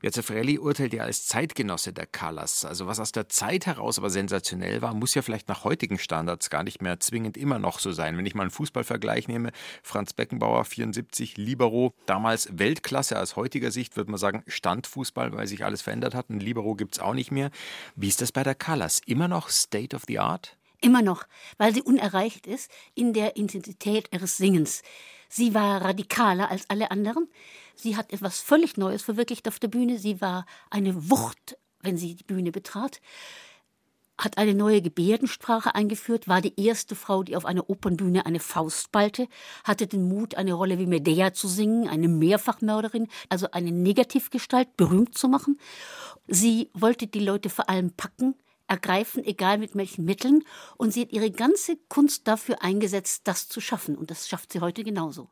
Piazza 0.00 0.22
urteilt 0.60 0.92
ja 0.92 1.02
als 1.02 1.26
Zeitgenosse 1.26 1.92
der 1.92 2.06
Callas. 2.06 2.64
Also 2.64 2.86
was 2.86 3.00
aus 3.00 3.12
der 3.12 3.28
Zeit 3.28 3.66
heraus 3.66 3.98
aber 3.98 4.10
sensationell 4.10 4.82
war, 4.82 4.94
muss 4.94 5.14
ja 5.14 5.22
vielleicht 5.22 5.48
nach 5.48 5.64
heutigen 5.64 5.98
Standards 5.98 6.50
gar 6.50 6.62
nicht 6.62 6.82
mehr 6.82 7.00
zwingend 7.00 7.36
immer 7.36 7.58
noch 7.58 7.78
so 7.78 7.92
sein. 7.92 8.16
Wenn 8.16 8.26
ich 8.26 8.34
mal 8.34 8.42
einen 8.42 8.50
Fußballvergleich 8.50 9.28
nehme, 9.28 9.52
Franz 9.82 10.12
Beckenbauer 10.12 10.64
74, 10.64 11.36
Libero, 11.36 11.94
damals 12.06 12.48
Weltklasse 12.52 13.20
aus 13.20 13.36
heutiger 13.36 13.70
Sicht, 13.70 13.96
würde 13.96 14.10
man 14.10 14.18
sagen 14.18 14.42
Standfußball, 14.46 15.32
weil 15.32 15.46
sich 15.46 15.64
alles 15.64 15.82
verändert 15.82 16.14
hat. 16.14 16.30
Ein 16.30 16.40
Libero 16.40 16.74
gibt 16.74 16.94
es 16.94 17.00
auch 17.00 17.14
nicht 17.14 17.32
mehr. 17.32 17.50
Wie 17.96 18.08
ist 18.08 18.20
das 18.20 18.32
bei 18.32 18.42
der 18.42 18.54
Callas? 18.54 19.00
Immer 19.06 19.28
noch 19.28 19.48
State 19.48 19.96
of 19.96 20.02
the 20.06 20.18
Art? 20.18 20.56
Immer 20.80 21.02
noch, 21.02 21.24
weil 21.58 21.74
sie 21.74 21.82
unerreicht 21.82 22.46
ist 22.46 22.70
in 22.94 23.12
der 23.12 23.36
Intensität 23.36 24.08
ihres 24.12 24.36
Singens. 24.36 24.82
Sie 25.28 25.54
war 25.54 25.82
radikaler 25.82 26.50
als 26.50 26.68
alle 26.68 26.90
anderen. 26.90 27.28
Sie 27.76 27.96
hat 27.96 28.12
etwas 28.12 28.40
völlig 28.40 28.76
Neues 28.76 29.02
verwirklicht 29.02 29.46
auf 29.46 29.58
der 29.58 29.68
Bühne. 29.68 29.98
Sie 29.98 30.20
war 30.20 30.46
eine 30.70 31.10
Wucht, 31.10 31.58
wenn 31.82 31.96
sie 31.96 32.14
die 32.14 32.24
Bühne 32.24 32.50
betrat. 32.50 33.00
Hat 34.18 34.38
eine 34.38 34.54
neue 34.54 34.80
Gebärdensprache 34.80 35.74
eingeführt, 35.74 36.26
war 36.26 36.40
die 36.40 36.58
erste 36.58 36.94
Frau, 36.94 37.22
die 37.22 37.36
auf 37.36 37.44
einer 37.44 37.68
Opernbühne 37.68 38.24
eine 38.24 38.40
Faust 38.40 38.90
ballte, 38.90 39.28
hatte 39.62 39.86
den 39.86 40.08
Mut, 40.08 40.36
eine 40.36 40.54
Rolle 40.54 40.78
wie 40.78 40.86
Medea 40.86 41.34
zu 41.34 41.48
singen, 41.48 41.86
eine 41.86 42.08
Mehrfachmörderin, 42.08 43.08
also 43.28 43.50
eine 43.50 43.72
Negativgestalt 43.72 44.74
berühmt 44.78 45.18
zu 45.18 45.28
machen. 45.28 45.60
Sie 46.26 46.70
wollte 46.72 47.06
die 47.06 47.20
Leute 47.20 47.50
vor 47.50 47.68
allem 47.68 47.92
packen, 47.92 48.34
ergreifen, 48.68 49.22
egal 49.22 49.58
mit 49.58 49.76
welchen 49.76 50.06
Mitteln. 50.06 50.44
Und 50.78 50.92
sie 50.92 51.02
hat 51.02 51.12
ihre 51.12 51.30
ganze 51.30 51.76
Kunst 51.88 52.26
dafür 52.26 52.62
eingesetzt, 52.62 53.22
das 53.24 53.48
zu 53.48 53.60
schaffen. 53.60 53.96
Und 53.96 54.10
das 54.10 54.28
schafft 54.28 54.50
sie 54.50 54.60
heute 54.60 54.82
genauso. 54.82 55.28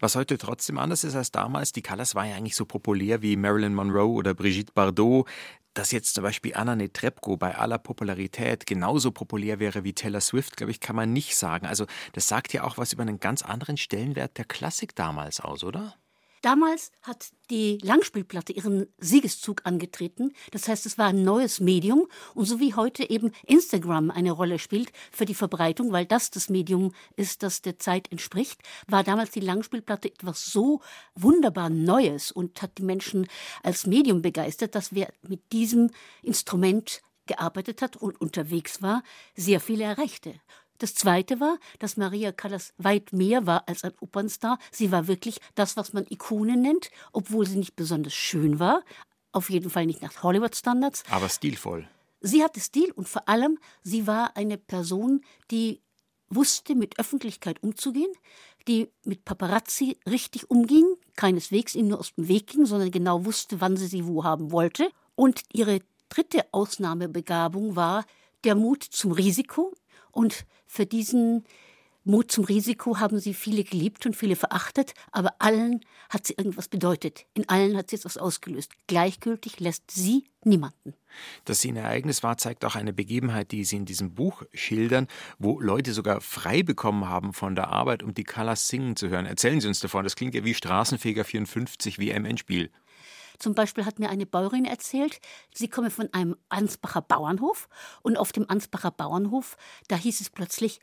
Was 0.00 0.16
heute 0.16 0.38
trotzdem 0.38 0.78
anders 0.78 1.04
ist 1.04 1.14
als 1.14 1.30
damals, 1.30 1.72
die 1.72 1.82
Callas 1.82 2.14
war 2.14 2.26
ja 2.26 2.36
eigentlich 2.36 2.56
so 2.56 2.64
populär 2.64 3.22
wie 3.22 3.36
Marilyn 3.36 3.74
Monroe 3.74 4.12
oder 4.12 4.34
Brigitte 4.34 4.72
Bardot. 4.72 5.28
Dass 5.74 5.92
jetzt 5.92 6.14
zum 6.14 6.24
Beispiel 6.24 6.54
Anna 6.54 6.74
Netrebko 6.74 7.36
bei 7.36 7.54
aller 7.54 7.78
Popularität 7.78 8.66
genauso 8.66 9.12
populär 9.12 9.60
wäre 9.60 9.84
wie 9.84 9.92
Taylor 9.92 10.20
Swift, 10.20 10.56
glaube 10.56 10.72
ich, 10.72 10.80
kann 10.80 10.96
man 10.96 11.12
nicht 11.12 11.36
sagen. 11.36 11.66
Also 11.66 11.86
das 12.14 12.26
sagt 12.26 12.52
ja 12.52 12.64
auch 12.64 12.78
was 12.78 12.92
über 12.92 13.02
einen 13.02 13.20
ganz 13.20 13.42
anderen 13.42 13.76
Stellenwert 13.76 14.38
der 14.38 14.44
Klassik 14.44 14.96
damals 14.96 15.40
aus, 15.40 15.62
oder? 15.62 15.94
Damals 16.42 16.92
hat 17.02 17.30
die 17.50 17.78
Langspielplatte 17.82 18.52
ihren 18.52 18.86
Siegeszug 18.98 19.62
angetreten. 19.64 20.32
Das 20.52 20.68
heißt, 20.68 20.86
es 20.86 20.98
war 20.98 21.08
ein 21.08 21.24
neues 21.24 21.60
Medium. 21.60 22.06
Und 22.34 22.44
so 22.46 22.60
wie 22.60 22.74
heute 22.74 23.08
eben 23.08 23.32
Instagram 23.46 24.10
eine 24.10 24.32
Rolle 24.32 24.58
spielt 24.58 24.92
für 25.10 25.24
die 25.24 25.34
Verbreitung, 25.34 25.92
weil 25.92 26.06
das 26.06 26.30
das 26.30 26.48
Medium 26.48 26.92
ist, 27.16 27.42
das 27.42 27.62
der 27.62 27.78
Zeit 27.78 28.10
entspricht, 28.12 28.60
war 28.86 29.02
damals 29.02 29.30
die 29.30 29.40
Langspielplatte 29.40 30.08
etwas 30.08 30.46
so 30.46 30.80
wunderbar 31.14 31.70
Neues 31.70 32.30
und 32.30 32.62
hat 32.62 32.78
die 32.78 32.82
Menschen 32.82 33.26
als 33.62 33.86
Medium 33.86 34.22
begeistert, 34.22 34.74
dass 34.74 34.94
wer 34.94 35.12
mit 35.22 35.52
diesem 35.52 35.90
Instrument 36.22 37.02
gearbeitet 37.26 37.82
hat 37.82 37.96
und 37.96 38.20
unterwegs 38.20 38.82
war, 38.82 39.02
sehr 39.36 39.60
viele 39.60 39.84
erreichte. 39.84 40.34
Das 40.78 40.94
Zweite 40.94 41.40
war, 41.40 41.58
dass 41.80 41.96
Maria 41.96 42.32
Callas 42.32 42.72
weit 42.78 43.12
mehr 43.12 43.46
war 43.46 43.68
als 43.68 43.84
ein 43.84 43.92
Opernstar. 44.00 44.58
Sie 44.70 44.92
war 44.92 45.08
wirklich 45.08 45.40
das, 45.54 45.76
was 45.76 45.92
man 45.92 46.06
Ikone 46.08 46.56
nennt, 46.56 46.90
obwohl 47.12 47.46
sie 47.46 47.58
nicht 47.58 47.76
besonders 47.76 48.14
schön 48.14 48.58
war. 48.58 48.84
Auf 49.32 49.50
jeden 49.50 49.70
Fall 49.70 49.86
nicht 49.86 50.02
nach 50.02 50.22
Hollywood-Standards. 50.22 51.02
Aber 51.10 51.28
stilvoll. 51.28 51.88
Sie 52.20 52.42
hatte 52.42 52.60
Stil 52.60 52.90
und 52.92 53.08
vor 53.08 53.28
allem, 53.28 53.58
sie 53.82 54.06
war 54.06 54.36
eine 54.36 54.58
Person, 54.58 55.22
die 55.50 55.80
wusste, 56.30 56.74
mit 56.74 56.98
Öffentlichkeit 56.98 57.62
umzugehen, 57.62 58.12
die 58.66 58.88
mit 59.04 59.24
Paparazzi 59.24 59.96
richtig 60.08 60.50
umging, 60.50 60.84
keineswegs 61.16 61.74
ihnen 61.74 61.88
nur 61.88 62.00
aus 62.00 62.14
dem 62.14 62.28
Weg 62.28 62.48
ging, 62.48 62.66
sondern 62.66 62.90
genau 62.90 63.24
wusste, 63.24 63.60
wann 63.60 63.76
sie 63.76 63.86
sie 63.86 64.06
wo 64.06 64.24
haben 64.24 64.52
wollte. 64.52 64.90
Und 65.14 65.42
ihre 65.52 65.80
dritte 66.08 66.46
Ausnahmebegabung 66.52 67.76
war 67.76 68.04
der 68.44 68.54
Mut 68.54 68.82
zum 68.82 69.12
Risiko 69.12 69.72
und 70.18 70.46
für 70.66 70.84
diesen 70.84 71.44
Mut 72.02 72.32
zum 72.32 72.44
Risiko 72.44 72.98
haben 72.98 73.20
sie 73.20 73.34
viele 73.34 73.62
geliebt 73.62 74.04
und 74.04 74.16
viele 74.16 74.34
verachtet, 74.34 74.94
aber 75.12 75.34
allen 75.38 75.80
hat 76.10 76.26
sie 76.26 76.34
irgendwas 76.36 76.66
bedeutet. 76.66 77.26
In 77.34 77.48
allen 77.48 77.76
hat 77.76 77.90
sie 77.90 77.96
etwas 77.96 78.18
ausgelöst. 78.18 78.72
Gleichgültig 78.88 79.60
lässt 79.60 79.92
sie 79.92 80.24
niemanden. 80.42 80.94
Dass 81.44 81.60
sie 81.60 81.70
ein 81.70 81.76
Ereignis 81.76 82.24
war, 82.24 82.36
zeigt 82.36 82.64
auch 82.64 82.74
eine 82.74 82.92
Begebenheit, 82.92 83.52
die 83.52 83.62
Sie 83.64 83.76
in 83.76 83.84
diesem 83.84 84.14
Buch 84.14 84.42
schildern, 84.52 85.06
wo 85.38 85.60
Leute 85.60 85.92
sogar 85.92 86.20
frei 86.20 86.64
bekommen 86.64 87.08
haben 87.08 87.32
von 87.32 87.54
der 87.54 87.68
Arbeit, 87.68 88.02
um 88.02 88.12
die 88.12 88.24
Callas 88.24 88.66
singen 88.66 88.96
zu 88.96 89.10
hören. 89.10 89.26
Erzählen 89.26 89.60
Sie 89.60 89.68
uns 89.68 89.78
davon. 89.78 90.02
Das 90.02 90.16
klingt 90.16 90.34
ja 90.34 90.44
wie 90.44 90.54
Straßenfeger 90.54 91.24
54 91.24 92.00
WM-Endspiel. 92.00 92.70
Zum 93.38 93.54
Beispiel 93.54 93.84
hat 93.84 93.98
mir 93.98 94.10
eine 94.10 94.26
Bäuerin 94.26 94.64
erzählt, 94.64 95.20
sie 95.54 95.68
komme 95.68 95.90
von 95.90 96.12
einem 96.12 96.36
Ansbacher 96.48 97.02
Bauernhof 97.02 97.68
und 98.02 98.16
auf 98.16 98.32
dem 98.32 98.48
Ansbacher 98.48 98.90
Bauernhof, 98.90 99.56
da 99.88 99.96
hieß 99.96 100.20
es 100.20 100.30
plötzlich, 100.30 100.80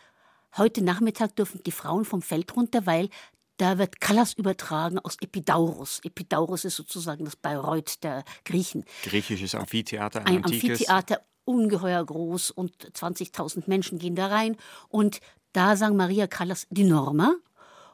heute 0.58 0.84
Nachmittag 0.84 1.36
dürfen 1.36 1.62
die 1.66 1.72
Frauen 1.72 2.06
vom 2.06 2.22
Feld 2.22 2.56
runter, 2.56 2.86
weil 2.86 3.10
da 3.58 3.78
wird 3.78 4.02
Callas 4.02 4.34
übertragen 4.34 5.00
aus 5.00 5.18
Epidaurus. 5.22 6.02
Epidaurus 6.04 6.66
ist 6.66 6.76
sozusagen 6.76 7.24
das 7.24 7.36
Bayreuth 7.36 8.04
der 8.04 8.24
Griechen. 8.44 8.84
Griechisches 9.04 9.56
Amphitheater, 9.56 10.22
ein, 10.22 10.38
ein 10.38 10.46
Amphitheater, 10.46 11.22
ungeheuer 11.46 12.04
groß 12.04 12.52
und 12.52 12.74
20.000 12.98 13.64
Menschen 13.68 13.98
gehen 13.98 14.16
da 14.16 14.28
rein. 14.28 14.58
Und 14.90 15.20
da 15.54 15.78
sang 15.78 15.96
Maria 15.96 16.28
Callas 16.28 16.68
die 16.70 16.84
Norma 16.84 17.34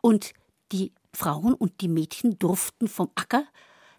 und 0.02 0.34
die 0.72 0.94
Frauen 1.14 1.54
und 1.54 1.82
die 1.82 1.90
Mädchen 1.90 2.40
durften 2.40 2.88
vom 2.88 3.12
Acker 3.16 3.46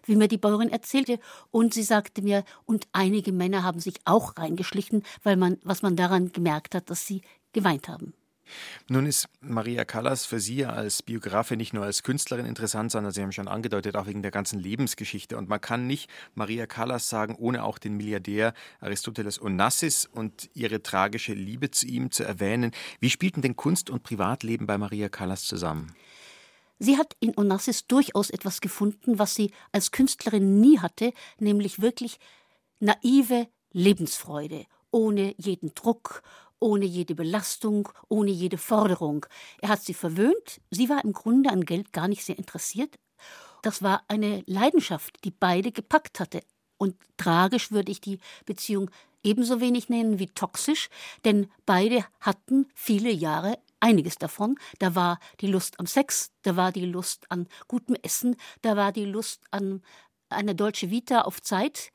wie 0.05 0.15
mir 0.15 0.27
die 0.27 0.37
Bäuerin 0.37 0.69
erzählte. 0.69 1.19
Und 1.51 1.73
sie 1.73 1.83
sagte 1.83 2.21
mir, 2.21 2.43
und 2.65 2.87
einige 2.91 3.31
Männer 3.31 3.63
haben 3.63 3.79
sich 3.79 3.95
auch 4.05 4.37
reingeschlichen, 4.37 5.03
weil 5.23 5.37
man, 5.37 5.57
was 5.63 5.81
man 5.81 5.95
daran 5.95 6.31
gemerkt 6.31 6.75
hat, 6.75 6.89
dass 6.89 7.07
sie 7.07 7.21
geweint 7.53 7.87
haben. 7.87 8.13
Nun 8.89 9.05
ist 9.05 9.27
Maria 9.41 9.85
Callas 9.85 10.25
für 10.25 10.39
Sie 10.39 10.65
als 10.65 11.01
Biografin 11.01 11.57
nicht 11.57 11.73
nur 11.73 11.85
als 11.85 12.03
Künstlerin 12.03 12.45
interessant, 12.45 12.91
sondern 12.91 13.11
Sie 13.11 13.21
haben 13.21 13.31
schon 13.31 13.47
angedeutet, 13.47 13.95
auch 13.95 14.05
wegen 14.05 14.21
der 14.21 14.31
ganzen 14.31 14.59
Lebensgeschichte. 14.59 15.37
Und 15.37 15.49
man 15.49 15.61
kann 15.61 15.87
nicht 15.87 16.09
Maria 16.35 16.65
Callas 16.65 17.09
sagen, 17.09 17.35
ohne 17.35 17.63
auch 17.63 17.77
den 17.77 17.95
Milliardär 17.95 18.53
Aristoteles 18.79 19.41
Onassis 19.41 20.05
und 20.05 20.49
ihre 20.53 20.83
tragische 20.83 21.33
Liebe 21.33 21.71
zu 21.71 21.87
ihm 21.87 22.11
zu 22.11 22.23
erwähnen. 22.23 22.71
Wie 22.99 23.09
spielten 23.09 23.41
denn 23.41 23.55
Kunst 23.55 23.89
und 23.89 24.03
Privatleben 24.03 24.67
bei 24.67 24.77
Maria 24.77 25.09
Callas 25.09 25.45
zusammen? 25.45 25.93
Sie 26.83 26.97
hat 26.97 27.15
in 27.21 27.37
Onassis 27.37 27.87
durchaus 27.87 28.29
etwas 28.29 28.59
gefunden, 28.59 29.17
was 29.17 29.35
sie 29.35 29.53
als 29.71 29.91
Künstlerin 29.91 30.59
nie 30.59 30.79
hatte, 30.79 31.13
nämlich 31.39 31.81
wirklich 31.81 32.19
naive 32.81 33.47
Lebensfreude, 33.71 34.65
ohne 34.91 35.33
jeden 35.37 35.73
Druck, 35.75 36.23
ohne 36.59 36.83
jede 36.83 37.15
Belastung, 37.15 37.87
ohne 38.09 38.31
jede 38.31 38.57
Forderung. 38.57 39.25
Er 39.61 39.69
hat 39.69 39.81
sie 39.81 39.93
verwöhnt, 39.93 40.59
sie 40.71 40.89
war 40.89 41.05
im 41.05 41.13
Grunde 41.13 41.51
an 41.51 41.63
Geld 41.63 41.93
gar 41.93 42.09
nicht 42.09 42.25
sehr 42.25 42.37
interessiert. 42.37 42.99
Das 43.61 43.81
war 43.81 44.03
eine 44.09 44.43
Leidenschaft, 44.45 45.23
die 45.23 45.31
beide 45.31 45.71
gepackt 45.71 46.19
hatte. 46.19 46.41
Und 46.75 46.97
tragisch 47.15 47.71
würde 47.71 47.93
ich 47.93 48.01
die 48.01 48.19
Beziehung 48.45 48.91
ebenso 49.23 49.61
wenig 49.61 49.87
nennen 49.87 50.19
wie 50.19 50.27
toxisch, 50.27 50.89
denn 51.23 51.49
beide 51.65 52.03
hatten 52.19 52.67
viele 52.75 53.09
Jahre 53.09 53.57
einiges 53.83 54.17
davon. 54.17 54.57
Da 54.79 54.95
war 54.95 55.19
die 55.41 55.47
Lust 55.47 55.79
am 55.79 55.85
Sex, 55.85 56.31
da 56.41 56.55
war 56.55 56.71
die 56.71 56.85
Lust 56.85 57.29
an 57.29 57.47
gutem 57.67 57.95
Essen, 58.01 58.35
da 58.61 58.75
war 58.77 58.91
die 58.91 59.05
Lust 59.05 59.43
an 59.51 59.83
eine 60.29 60.55
deutsche 60.55 60.89
Vita 60.89 61.21
auf 61.21 61.41
Zeit. 61.41 61.91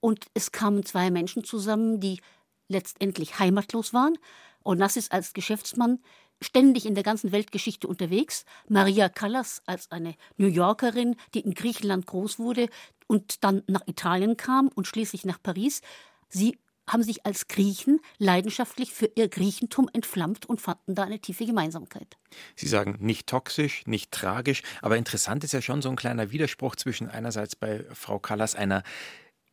Und 0.00 0.26
es 0.34 0.52
kamen 0.52 0.84
zwei 0.84 1.10
Menschen 1.10 1.44
zusammen, 1.44 2.00
die 2.00 2.20
letztendlich 2.68 3.38
heimatlos 3.38 3.92
waren. 3.92 4.16
Onassis 4.64 5.10
als 5.10 5.32
Geschäftsmann, 5.32 5.98
ständig 6.40 6.86
in 6.86 6.94
der 6.94 7.04
ganzen 7.04 7.32
Weltgeschichte 7.32 7.86
unterwegs. 7.88 8.44
Maria 8.68 9.08
Callas 9.08 9.62
als 9.66 9.90
eine 9.90 10.14
New 10.36 10.46
Yorkerin, 10.46 11.16
die 11.34 11.40
in 11.40 11.54
Griechenland 11.54 12.06
groß 12.06 12.38
wurde 12.38 12.68
und 13.06 13.44
dann 13.44 13.62
nach 13.66 13.86
Italien 13.86 14.36
kam 14.36 14.68
und 14.68 14.86
schließlich 14.86 15.24
nach 15.24 15.42
Paris. 15.42 15.82
Sie 16.28 16.58
haben 16.88 17.02
sich 17.02 17.24
als 17.26 17.48
Griechen 17.48 18.00
leidenschaftlich 18.18 18.92
für 18.92 19.10
ihr 19.14 19.28
Griechentum 19.28 19.88
entflammt 19.92 20.46
und 20.46 20.60
fanden 20.60 20.94
da 20.94 21.04
eine 21.04 21.20
tiefe 21.20 21.46
Gemeinsamkeit. 21.46 22.16
Sie 22.56 22.68
sagen 22.68 22.96
nicht 23.00 23.26
toxisch, 23.26 23.86
nicht 23.86 24.10
tragisch, 24.10 24.62
aber 24.80 24.96
interessant 24.96 25.44
ist 25.44 25.52
ja 25.52 25.62
schon 25.62 25.82
so 25.82 25.90
ein 25.90 25.96
kleiner 25.96 26.30
Widerspruch 26.30 26.76
zwischen 26.76 27.08
einerseits 27.08 27.56
bei 27.56 27.84
Frau 27.92 28.18
Callas 28.18 28.54
einer 28.54 28.82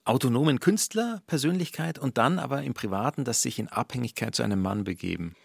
autonomen 0.05 0.59
Künstlerpersönlichkeit 0.59 2.00
und 2.00 2.17
dann 2.17 2.39
aber 2.39 2.63
im 2.63 2.74
Privaten 2.74 3.25
das 3.25 3.41
sich 3.41 3.59
in 3.59 3.67
Abhängigkeit 3.67 4.33
zu 4.33 4.43
einem 4.43 4.62
Mann 4.62 4.83
begeben. 4.83 5.36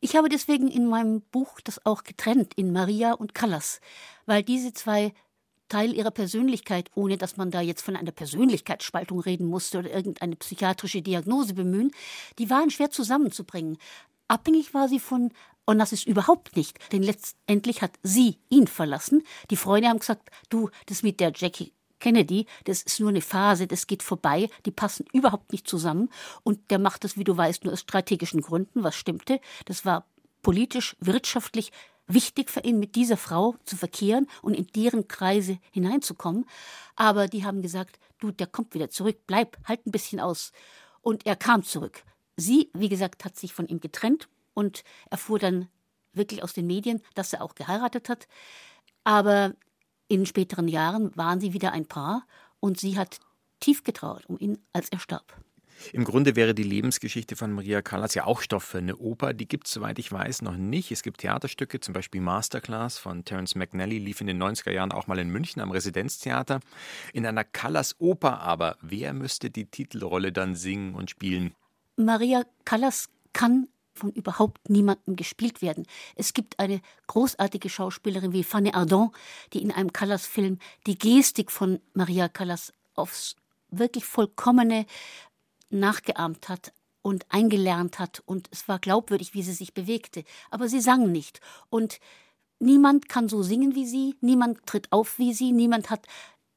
Ich 0.00 0.16
habe 0.16 0.28
deswegen 0.28 0.68
in 0.68 0.88
meinem 0.88 1.22
Buch 1.22 1.60
das 1.62 1.86
auch 1.86 2.02
getrennt 2.02 2.54
in 2.56 2.72
Maria 2.72 3.12
und 3.12 3.34
Callas, 3.34 3.80
weil 4.26 4.42
diese 4.42 4.72
zwei 4.72 5.12
Teil 5.72 5.94
ihrer 5.94 6.10
Persönlichkeit, 6.10 6.90
ohne 6.94 7.16
dass 7.16 7.38
man 7.38 7.50
da 7.50 7.62
jetzt 7.62 7.80
von 7.80 7.96
einer 7.96 8.10
Persönlichkeitsspaltung 8.10 9.20
reden 9.20 9.46
musste 9.46 9.78
oder 9.78 9.90
irgendeine 9.90 10.36
psychiatrische 10.36 11.00
Diagnose 11.00 11.54
bemühen, 11.54 11.92
die 12.38 12.50
waren 12.50 12.68
schwer 12.68 12.90
zusammenzubringen. 12.90 13.78
Abhängig 14.28 14.74
war 14.74 14.86
sie 14.86 15.00
von 15.00 15.32
Onassis 15.66 16.04
überhaupt 16.04 16.56
nicht, 16.56 16.78
denn 16.92 17.02
letztendlich 17.02 17.80
hat 17.80 17.92
sie 18.02 18.36
ihn 18.50 18.66
verlassen. 18.66 19.22
Die 19.50 19.56
Freunde 19.56 19.88
haben 19.88 19.98
gesagt, 19.98 20.28
du, 20.50 20.68
das 20.86 21.02
mit 21.02 21.20
der 21.20 21.32
Jackie 21.34 21.72
Kennedy, 22.00 22.44
das 22.64 22.82
ist 22.82 23.00
nur 23.00 23.08
eine 23.08 23.22
Phase, 23.22 23.66
das 23.66 23.86
geht 23.86 24.02
vorbei, 24.02 24.50
die 24.66 24.72
passen 24.72 25.06
überhaupt 25.14 25.52
nicht 25.52 25.66
zusammen 25.66 26.10
und 26.42 26.70
der 26.70 26.80
macht 26.80 27.04
das, 27.04 27.16
wie 27.16 27.24
du 27.24 27.34
weißt, 27.34 27.64
nur 27.64 27.72
aus 27.72 27.80
strategischen 27.80 28.42
Gründen, 28.42 28.82
was 28.82 28.94
stimmte. 28.94 29.40
Das 29.64 29.86
war 29.86 30.04
politisch, 30.42 30.96
wirtschaftlich 31.00 31.72
wichtig 32.14 32.50
für 32.50 32.60
ihn, 32.60 32.78
mit 32.78 32.94
dieser 32.94 33.16
Frau 33.16 33.56
zu 33.64 33.76
verkehren 33.76 34.26
und 34.42 34.54
in 34.54 34.66
deren 34.68 35.08
Kreise 35.08 35.58
hineinzukommen. 35.70 36.46
Aber 36.96 37.28
die 37.28 37.44
haben 37.44 37.62
gesagt, 37.62 37.98
du, 38.18 38.30
der 38.30 38.46
kommt 38.46 38.74
wieder 38.74 38.90
zurück, 38.90 39.18
bleib, 39.26 39.56
halt 39.66 39.86
ein 39.86 39.92
bisschen 39.92 40.20
aus. 40.20 40.52
Und 41.00 41.26
er 41.26 41.36
kam 41.36 41.62
zurück. 41.62 42.04
Sie, 42.36 42.70
wie 42.74 42.88
gesagt, 42.88 43.24
hat 43.24 43.36
sich 43.36 43.52
von 43.52 43.66
ihm 43.66 43.80
getrennt 43.80 44.28
und 44.54 44.84
erfuhr 45.10 45.38
dann 45.38 45.68
wirklich 46.12 46.42
aus 46.42 46.52
den 46.52 46.66
Medien, 46.66 47.02
dass 47.14 47.32
er 47.32 47.42
auch 47.42 47.54
geheiratet 47.54 48.08
hat. 48.08 48.28
Aber 49.04 49.54
in 50.08 50.26
späteren 50.26 50.68
Jahren 50.68 51.16
waren 51.16 51.40
sie 51.40 51.52
wieder 51.52 51.72
ein 51.72 51.86
Paar 51.86 52.26
und 52.60 52.78
sie 52.78 52.98
hat 52.98 53.18
tief 53.60 53.84
getrauert 53.84 54.26
um 54.28 54.38
ihn, 54.38 54.58
als 54.72 54.88
er 54.90 54.98
starb. 54.98 55.36
Im 55.92 56.04
Grunde 56.04 56.36
wäre 56.36 56.54
die 56.54 56.62
Lebensgeschichte 56.62 57.36
von 57.36 57.52
Maria 57.52 57.82
Callas 57.82 58.14
ja 58.14 58.24
auch 58.24 58.40
Stoff 58.40 58.64
für 58.64 58.78
eine 58.78 58.96
Oper. 58.96 59.32
Die 59.34 59.48
gibt 59.48 59.66
es, 59.66 59.72
soweit 59.72 59.98
ich 59.98 60.10
weiß, 60.10 60.42
noch 60.42 60.56
nicht. 60.56 60.90
Es 60.90 61.02
gibt 61.02 61.20
Theaterstücke, 61.20 61.80
zum 61.80 61.94
Beispiel 61.94 62.20
Masterclass 62.20 62.98
von 62.98 63.24
Terence 63.24 63.54
McNally, 63.54 63.98
lief 63.98 64.20
in 64.20 64.26
den 64.26 64.42
90er 64.42 64.70
Jahren 64.70 64.92
auch 64.92 65.06
mal 65.06 65.18
in 65.18 65.28
München 65.28 65.60
am 65.60 65.70
Residenztheater. 65.70 66.60
In 67.12 67.26
einer 67.26 67.44
Callas-Oper 67.44 68.40
aber, 68.40 68.76
wer 68.80 69.12
müsste 69.12 69.50
die 69.50 69.66
Titelrolle 69.66 70.32
dann 70.32 70.54
singen 70.54 70.94
und 70.94 71.10
spielen? 71.10 71.54
Maria 71.96 72.44
Callas 72.64 73.08
kann 73.32 73.68
von 73.94 74.10
überhaupt 74.10 74.70
niemandem 74.70 75.16
gespielt 75.16 75.62
werden. 75.62 75.86
Es 76.16 76.32
gibt 76.32 76.58
eine 76.58 76.80
großartige 77.06 77.68
Schauspielerin 77.68 78.32
wie 78.32 78.44
Fanny 78.44 78.72
Ardant, 78.72 79.12
die 79.52 79.62
in 79.62 79.70
einem 79.70 79.92
Callas-Film 79.92 80.58
die 80.86 80.98
Gestik 80.98 81.50
von 81.50 81.80
Maria 81.94 82.28
Callas 82.28 82.72
aufs 82.94 83.36
wirklich 83.70 84.04
vollkommene 84.04 84.86
nachgeahmt 85.72 86.48
hat 86.48 86.72
und 87.02 87.26
eingelernt 87.28 87.98
hat 87.98 88.22
und 88.26 88.48
es 88.52 88.68
war 88.68 88.78
glaubwürdig, 88.78 89.34
wie 89.34 89.42
sie 89.42 89.52
sich 89.52 89.74
bewegte. 89.74 90.24
Aber 90.50 90.68
sie 90.68 90.80
sang 90.80 91.10
nicht 91.10 91.40
und 91.68 91.98
niemand 92.58 93.08
kann 93.08 93.28
so 93.28 93.42
singen 93.42 93.74
wie 93.74 93.86
sie, 93.86 94.14
niemand 94.20 94.66
tritt 94.66 94.90
auf 94.92 95.18
wie 95.18 95.34
sie, 95.34 95.52
niemand 95.52 95.90
hat 95.90 96.06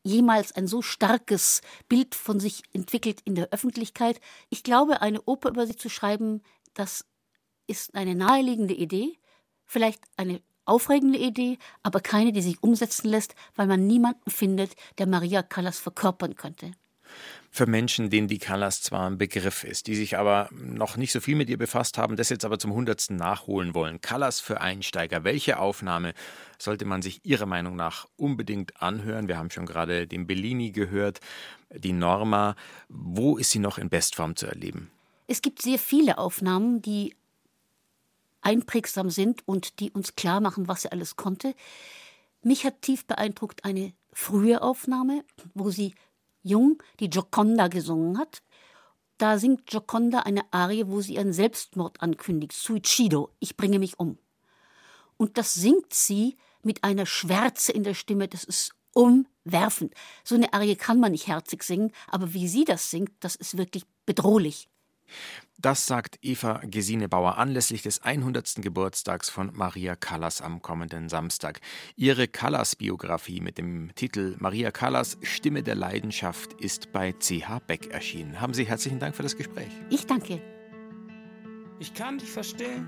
jemals 0.03 0.51
ein 0.51 0.67
so 0.67 0.83
starkes 0.83 1.61
Bild 1.89 2.13
von 2.13 2.39
sich 2.39 2.63
entwickelt 2.73 3.21
in 3.25 3.33
der 3.33 3.49
Öffentlichkeit. 3.51 4.21
Ich 4.49 4.63
glaube, 4.63 5.01
eine 5.01 5.21
Oper 5.23 5.49
über 5.49 5.65
sie 5.65 5.75
zu 5.75 5.89
schreiben, 5.89 6.43
das 6.75 7.05
ist 7.65 7.95
eine 7.95 8.13
naheliegende 8.13 8.75
Idee, 8.75 9.17
vielleicht 9.65 10.03
eine 10.15 10.41
aufregende 10.65 11.17
Idee, 11.17 11.57
aber 11.81 12.01
keine, 12.01 12.31
die 12.31 12.41
sich 12.41 12.61
umsetzen 12.61 13.09
lässt, 13.09 13.35
weil 13.55 13.67
man 13.67 13.87
niemanden 13.87 14.29
findet, 14.29 14.75
der 14.99 15.07
Maria 15.07 15.41
Callas 15.41 15.79
verkörpern 15.79 16.35
könnte. 16.35 16.71
Für 17.55 17.67
Menschen, 17.67 18.09
denen 18.09 18.27
die 18.27 18.37
Callas 18.37 18.81
zwar 18.81 19.09
ein 19.09 19.17
Begriff 19.17 19.63
ist, 19.63 19.87
die 19.87 19.95
sich 19.95 20.17
aber 20.17 20.49
noch 20.51 20.97
nicht 20.97 21.13
so 21.13 21.21
viel 21.21 21.37
mit 21.37 21.49
ihr 21.49 21.57
befasst 21.57 21.97
haben, 21.97 22.17
das 22.17 22.27
jetzt 22.27 22.43
aber 22.43 22.59
zum 22.59 22.73
hundertsten 22.73 23.15
nachholen 23.15 23.73
wollen. 23.73 24.01
Callas 24.01 24.41
für 24.41 24.59
Einsteiger. 24.59 25.23
Welche 25.23 25.57
Aufnahme 25.57 26.13
sollte 26.59 26.83
man 26.83 27.01
sich 27.01 27.23
Ihrer 27.23 27.45
Meinung 27.45 27.77
nach 27.77 28.09
unbedingt 28.17 28.81
anhören? 28.81 29.29
Wir 29.29 29.37
haben 29.37 29.51
schon 29.51 29.65
gerade 29.65 30.05
den 30.05 30.27
Bellini 30.27 30.71
gehört, 30.71 31.21
die 31.73 31.93
Norma. 31.93 32.57
Wo 32.89 33.37
ist 33.37 33.51
sie 33.51 33.59
noch 33.59 33.77
in 33.77 33.87
Bestform 33.87 34.35
zu 34.35 34.47
erleben? 34.47 34.91
Es 35.27 35.41
gibt 35.41 35.61
sehr 35.61 35.79
viele 35.79 36.17
Aufnahmen, 36.17 36.81
die 36.81 37.15
einprägsam 38.41 39.09
sind 39.09 39.47
und 39.47 39.79
die 39.79 39.91
uns 39.91 40.17
klar 40.17 40.41
machen, 40.41 40.67
was 40.67 40.81
sie 40.81 40.91
alles 40.91 41.15
konnte. 41.15 41.55
Mich 42.41 42.65
hat 42.65 42.81
tief 42.81 43.05
beeindruckt 43.05 43.63
eine 43.63 43.93
frühe 44.11 44.61
Aufnahme, 44.61 45.23
wo 45.53 45.69
sie 45.69 45.95
jung 46.45 46.81
die 46.99 47.09
Gioconda 47.09 47.67
gesungen 47.67 48.17
hat. 48.17 48.41
Da 49.17 49.37
singt 49.37 49.67
Gioconda 49.67 50.19
eine 50.19 50.43
Arie, 50.51 50.87
wo 50.87 51.01
sie 51.01 51.15
ihren 51.15 51.33
Selbstmord 51.33 52.01
ankündigt, 52.01 52.53
Suicido, 52.53 53.31
ich 53.39 53.57
bringe 53.57 53.79
mich 53.79 53.99
um. 53.99 54.17
Und 55.17 55.37
das 55.37 55.53
singt 55.53 55.93
sie 55.93 56.37
mit 56.61 56.83
einer 56.83 57.05
Schwärze 57.05 57.71
in 57.71 57.83
der 57.83 57.93
Stimme, 57.93 58.27
das 58.27 58.43
ist 58.43 58.73
umwerfend. 58.93 59.93
So 60.23 60.35
eine 60.35 60.53
Arie 60.53 60.75
kann 60.75 60.99
man 60.99 61.11
nicht 61.11 61.27
herzig 61.27 61.63
singen, 61.63 61.91
aber 62.07 62.33
wie 62.33 62.47
sie 62.47 62.65
das 62.65 62.89
singt, 62.89 63.11
das 63.19 63.35
ist 63.35 63.57
wirklich 63.57 63.85
bedrohlich. 64.05 64.69
Das 65.57 65.87
sagt 65.87 66.19
Eva 66.21 66.61
Gesine 66.65 67.07
Bauer 67.07 67.37
anlässlich 67.37 67.81
des 67.81 68.03
100. 68.03 68.55
Geburtstags 68.57 69.29
von 69.29 69.51
Maria 69.53 69.95
Callas 69.95 70.41
am 70.41 70.61
kommenden 70.61 71.09
Samstag. 71.09 71.61
Ihre 71.95 72.27
Callas-Biografie 72.27 73.39
mit 73.39 73.57
dem 73.57 73.89
Titel 73.95 74.35
Maria 74.37 74.71
Callas 74.71 75.17
Stimme 75.23 75.63
der 75.63 75.75
Leidenschaft 75.75 76.53
ist 76.61 76.91
bei 76.91 77.13
CH 77.13 77.61
Beck 77.65 77.87
erschienen. 77.87 78.41
Haben 78.41 78.53
Sie 78.53 78.65
herzlichen 78.65 78.99
Dank 78.99 79.15
für 79.15 79.23
das 79.23 79.37
Gespräch. 79.37 79.71
Ich 79.89 80.05
danke. 80.05 80.41
Ich 81.79 81.93
kann 81.93 82.17
dich 82.17 82.29
verstehen. 82.29 82.87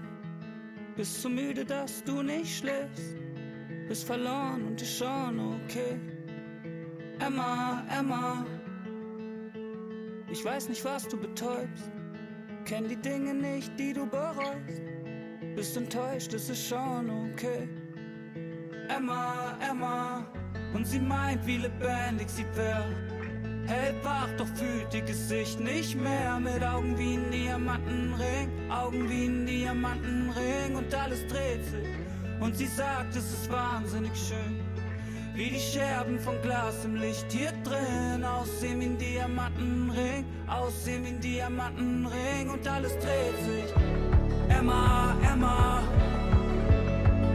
Bist 0.95 1.21
zu 1.21 1.29
müde, 1.29 1.65
dass 1.65 2.03
du 2.03 2.21
nicht 2.21 2.57
schläfst. 2.57 3.15
Bist 3.87 4.03
verloren 4.03 4.67
und 4.67 4.81
ist 4.81 4.97
schon 4.97 5.39
okay. 5.39 5.99
Emma, 7.19 7.83
Emma. 7.89 8.45
Ich 10.29 10.43
weiß 10.43 10.67
nicht, 10.69 10.83
was 10.83 11.07
du 11.07 11.17
betäubst 11.17 11.91
kenn 12.67 12.89
die 12.89 12.97
Dinge 12.97 13.33
nicht, 13.33 13.71
die 13.79 13.93
du 13.93 14.05
bereust. 14.05 14.81
Bist 15.55 15.77
enttäuscht, 15.77 16.33
es 16.33 16.49
ist 16.49 16.67
schon 16.67 17.09
okay. 17.09 17.67
Emma, 18.89 19.57
Emma, 19.69 20.27
und 20.73 20.85
sie 20.85 20.99
meint, 20.99 21.45
wie 21.47 21.57
lebendig 21.57 22.29
sie 22.29 22.45
wär. 22.55 22.83
Hält 23.67 24.03
wach, 24.03 24.29
doch 24.37 24.47
fühlt 24.47 24.93
ihr 24.93 25.01
Gesicht 25.01 25.59
nicht 25.59 25.95
mehr. 25.95 26.39
Mit 26.39 26.61
Augen 26.63 26.97
wie 26.97 27.15
ein 27.15 27.31
Diamantenring, 27.31 28.49
Augen 28.69 29.09
wie 29.09 29.27
ein 29.27 29.45
Diamantenring 29.45 30.75
und 30.75 30.93
alles 30.93 31.25
dreht 31.27 31.63
sich. 31.65 31.87
Und 32.41 32.55
sie 32.55 32.67
sagt, 32.67 33.15
es 33.15 33.31
ist 33.33 33.49
wahnsinnig 33.49 34.15
schön. 34.15 34.56
Wie 35.37 35.51
die 35.51 35.59
Scherben 35.59 36.19
von 36.19 36.41
Glas 36.41 36.83
im 36.83 36.95
Licht 36.95 37.31
hier 37.31 37.51
drin. 37.63 38.25
Aussehen 38.25 38.81
wie 38.81 38.85
ein 38.85 38.97
Diamantenring 38.97 40.25
Aussehen 40.47 41.05
wie 41.05 41.09
ein 41.09 41.21
Diamantenring 41.21 42.49
Und 42.49 42.67
alles 42.67 42.93
dreht 42.93 43.37
sich. 43.45 43.71
Emma, 44.49 45.15
Emma. 45.21 45.83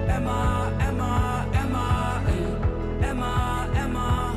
Emma, 0.08 0.72
Emma, 0.88 1.46
Emma. 1.52 2.22
Emma, 3.08 3.68
Emma. 3.72 4.34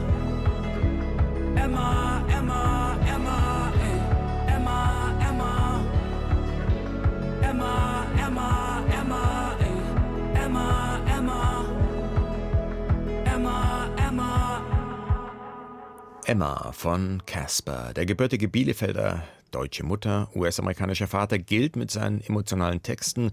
Emma, 1.56 2.24
Emma, 2.38 2.98
Emma. 3.16 3.72
Emma, 4.48 5.10
Emma. 5.28 5.82
Emma, 7.42 7.50
Emma, 7.50 8.05
Emma 16.28 16.72
von 16.72 17.22
Casper, 17.28 17.94
der 17.94 18.08
gebürtige 18.08 18.48
Bielefelder 18.48 19.24
deutsche 19.52 19.84
Mutter, 19.84 20.28
US-amerikanischer 20.34 21.06
Vater, 21.06 21.38
gilt 21.38 21.76
mit 21.76 21.92
seinen 21.92 22.20
emotionalen 22.20 22.82
Texten 22.82 23.30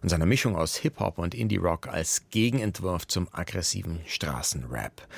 und 0.00 0.08
seiner 0.08 0.26
Mischung 0.26 0.54
aus 0.54 0.76
Hip-Hop 0.76 1.18
und 1.18 1.34
Indie-Rock 1.34 1.88
als 1.88 2.22
Gegenentwurf 2.30 3.08
zum 3.08 3.26
aggressiven 3.32 3.98
Straßenrap. 4.06 5.08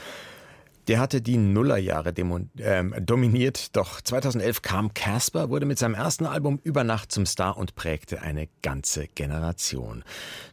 Der 0.88 1.00
hatte 1.00 1.20
die 1.20 1.36
Nullerjahre 1.36 2.10
äh, 2.10 3.02
dominiert, 3.02 3.76
doch 3.76 4.00
2011 4.00 4.62
kam 4.62 4.94
Casper, 4.94 5.50
wurde 5.50 5.66
mit 5.66 5.78
seinem 5.78 5.94
ersten 5.94 6.24
Album 6.24 6.60
über 6.64 6.82
Nacht 6.82 7.12
zum 7.12 7.26
Star 7.26 7.58
und 7.58 7.74
prägte 7.74 8.22
eine 8.22 8.48
ganze 8.62 9.06
Generation. 9.06 10.02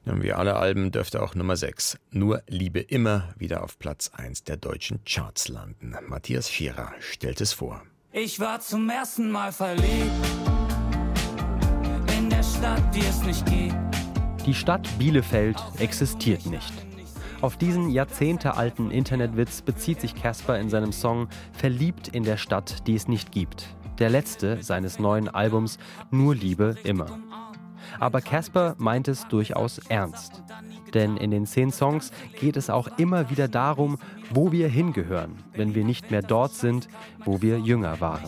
Wie 0.04 0.34
alle 0.34 0.58
Alben 0.58 0.92
dürfte 0.92 1.24
auch 1.24 1.36
Nummer 1.36 1.56
6, 1.56 1.98
Nur 2.12 2.44
Liebe 2.48 2.82
immer, 2.82 3.34
wieder 3.38 3.64
auf 3.64 3.80
Platz 3.80 4.12
1 4.14 4.44
der 4.44 4.58
deutschen 4.58 5.00
Charts 5.06 5.48
landen. 5.48 5.96
Matthias 6.08 6.52
Schierer 6.52 6.92
stellt 7.00 7.40
es 7.40 7.54
vor. 7.54 7.82
Ich 8.12 8.40
war 8.42 8.60
zum 8.60 8.90
ersten 8.90 9.32
Mal 9.32 9.54
verliebt 9.54 10.12
in 12.18 12.30
der 12.30 12.44
Stadt, 12.44 12.84
die 12.94 13.02
es 13.02 13.24
nicht 13.24 13.46
gibt. 13.46 13.76
Die 14.46 14.54
Stadt 14.54 14.88
Bielefeld 15.00 15.58
existiert 15.80 16.46
nicht. 16.46 16.85
Auf 17.46 17.58
diesen 17.58 17.92
jahrzehntealten 17.92 18.90
Internetwitz 18.90 19.62
bezieht 19.62 20.02
sich 20.02 20.16
Casper 20.16 20.58
in 20.58 20.72
seinem 20.72 20.92
Song 20.92 21.28
Verliebt 21.52 22.08
in 22.08 22.24
der 22.24 22.38
Stadt, 22.38 22.88
die 22.88 22.96
es 22.96 23.08
nicht 23.08 23.32
gibt. 23.32 23.68
Der 24.00 24.10
letzte 24.10 24.64
seines 24.64 24.98
neuen 24.98 25.30
Albums 25.30 25.78
Nur 26.10 26.34
Liebe 26.34 26.76
immer. 26.84 27.06
Aber 28.00 28.22
Casper 28.22 28.74
meint 28.80 29.08
es 29.08 29.28
durchaus 29.28 29.78
ernst. 29.90 30.42
Denn 30.96 31.18
in 31.18 31.30
den 31.30 31.46
zehn 31.46 31.72
Songs 31.72 32.10
geht 32.40 32.58
es 32.58 32.72
auch 32.72 32.88
immer 32.98 33.30
wieder 33.30 33.48
darum, 33.48 34.00
wo 34.32 34.52
wir 34.52 34.68
hingehören, 34.68 35.36
wenn 35.54 35.76
wir 35.76 35.86
nicht 35.86 36.10
mehr 36.10 36.24
dort 36.24 36.56
sind, 36.56 36.88
wo 37.26 37.44
wir 37.44 37.60
jünger 37.60 38.02
waren. 38.02 38.28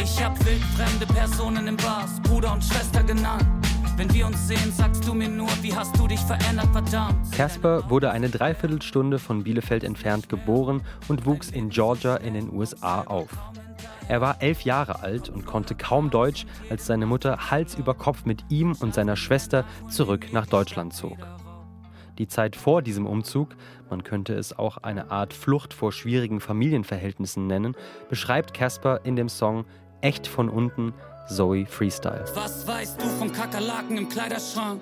Ich 0.00 0.24
hab 0.24 0.38
wildfremde 0.46 1.12
Personen 1.12 1.66
im 1.66 1.76
Bars, 1.76 2.20
Bruder 2.22 2.52
und 2.52 2.62
Schwester 2.62 3.02
genannt. 3.02 3.63
Wenn 3.96 4.12
wir 4.12 4.26
uns 4.26 4.48
sehen, 4.48 4.72
sagst 4.72 5.06
du 5.06 5.14
mir 5.14 5.28
nur, 5.28 5.48
wie 5.62 5.72
hast 5.72 5.96
du 5.96 6.08
dich 6.08 6.18
verändert, 6.18 6.66
verdammt. 6.72 7.30
Casper 7.30 7.88
wurde 7.88 8.10
eine 8.10 8.28
Dreiviertelstunde 8.28 9.20
von 9.20 9.44
Bielefeld 9.44 9.84
entfernt 9.84 10.28
geboren 10.28 10.82
und 11.06 11.26
wuchs 11.26 11.48
in 11.50 11.68
Georgia 11.68 12.16
in 12.16 12.34
den 12.34 12.52
USA 12.52 13.02
auf. 13.02 13.28
Er 14.08 14.20
war 14.20 14.42
elf 14.42 14.62
Jahre 14.62 15.02
alt 15.02 15.28
und 15.28 15.46
konnte 15.46 15.76
kaum 15.76 16.10
Deutsch, 16.10 16.44
als 16.70 16.86
seine 16.86 17.06
Mutter 17.06 17.52
Hals 17.52 17.76
über 17.76 17.94
Kopf 17.94 18.24
mit 18.24 18.44
ihm 18.48 18.72
und 18.80 18.94
seiner 18.94 19.14
Schwester 19.14 19.64
zurück 19.88 20.32
nach 20.32 20.46
Deutschland 20.46 20.92
zog. 20.92 21.16
Die 22.18 22.26
Zeit 22.26 22.56
vor 22.56 22.82
diesem 22.82 23.06
Umzug, 23.06 23.54
man 23.90 24.02
könnte 24.02 24.34
es 24.34 24.58
auch 24.58 24.78
eine 24.78 25.12
Art 25.12 25.32
Flucht 25.32 25.72
vor 25.72 25.92
schwierigen 25.92 26.40
Familienverhältnissen 26.40 27.46
nennen, 27.46 27.76
beschreibt 28.08 28.54
Casper 28.54 29.02
in 29.04 29.14
dem 29.14 29.28
Song 29.28 29.64
Echt 30.00 30.26
von 30.26 30.50
unten 30.50 30.92
Zoe 31.28 31.66
Freestyle. 31.66 32.24
Was 32.34 32.66
weißt 32.66 33.00
du 33.00 33.06
von 33.18 33.32
Kakerlaken 33.32 33.96
im 33.96 34.08
Kleiderschrank? 34.08 34.80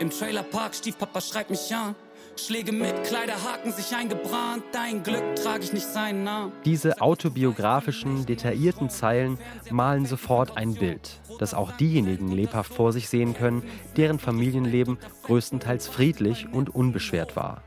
Im 0.00 0.10
Trailerpark, 0.10 0.74
Stiefpapa 0.74 1.20
schreibt 1.20 1.50
mich 1.50 1.74
an. 1.74 1.94
Schläge 2.36 2.72
mit 2.72 3.04
Kleiderhaken 3.04 3.72
sich 3.72 3.94
eingebrannt, 3.94 4.64
dein 4.72 5.04
Glück 5.04 5.36
trage 5.36 5.62
ich 5.62 5.72
nicht 5.72 5.86
seinen 5.86 6.24
Namen. 6.24 6.52
Diese 6.64 7.00
autobiografischen, 7.00 8.26
detaillierten 8.26 8.90
Zeilen 8.90 9.38
malen 9.70 10.04
sofort 10.04 10.56
ein 10.56 10.74
Bild, 10.74 11.20
das 11.38 11.54
auch 11.54 11.70
diejenigen 11.72 12.32
lebhaft 12.32 12.74
vor 12.74 12.92
sich 12.92 13.08
sehen 13.08 13.34
können, 13.34 13.62
deren 13.96 14.18
Familienleben 14.18 14.98
größtenteils 15.24 15.86
friedlich 15.86 16.48
und 16.52 16.74
unbeschwert 16.74 17.36
war. 17.36 17.62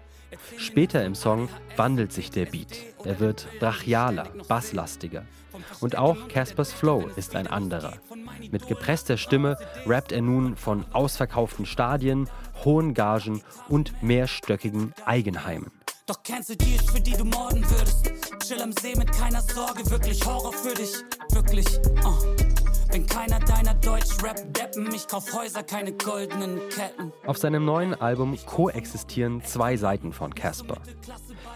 Später 0.58 1.06
im 1.06 1.16
Song 1.16 1.48
wandelt 1.78 2.12
sich 2.12 2.30
der 2.32 2.46
Beat. 2.46 2.78
Er 3.06 3.20
wird 3.20 3.48
brachialer, 3.60 4.28
basslastiger. 4.48 5.24
Und 5.80 5.98
auch 5.98 6.28
Caspers 6.28 6.74
Flow 6.74 7.08
ist 7.16 7.36
ein 7.36 7.48
anderer. 7.48 7.94
Mit 8.52 8.68
gepresster 8.68 9.18
Stimme 9.18 9.58
rappt 9.86 10.12
er 10.12 10.22
nun 10.22 10.56
von 10.56 10.86
ausverkauften 10.94 11.66
Stadien, 11.66 12.30
hohen 12.64 12.94
Gagen 12.94 13.42
und 13.70 14.02
mehrstöckigen 14.02 14.94
Eigenheimen. 15.06 15.72
Doch 16.08 16.24
kennst 16.24 16.50
du 16.50 16.56
die, 16.56 16.78
für 16.78 17.02
die 17.02 17.12
du 17.12 17.26
morden 17.26 17.70
würdest? 17.70 18.14
Chill 18.46 18.62
am 18.62 18.72
See 18.72 18.96
mit 18.96 19.12
keiner 19.12 19.42
Sorge, 19.42 19.90
wirklich 19.92 20.26
Horror 20.26 20.54
für 20.54 20.74
dich, 20.74 20.94
wirklich. 21.32 21.66
Uh. 22.06 22.48
Bin 22.92 23.06
keiner 23.06 23.40
deiner 23.40 23.74
Deutsch-Rap-Deppen, 23.74 24.94
ich 24.96 25.08
kauf 25.08 25.34
Häuser, 25.34 25.64
keine 25.64 25.92
goldenen 25.92 26.58
Ketten. 26.70 27.12
Auf 27.26 27.38
seinem 27.38 27.66
neuen 27.66 27.94
Album 27.94 28.38
koexistieren 28.46 29.44
zwei 29.44 29.76
Seiten 29.76 30.14
von 30.14 30.34
Casper. 30.34 30.78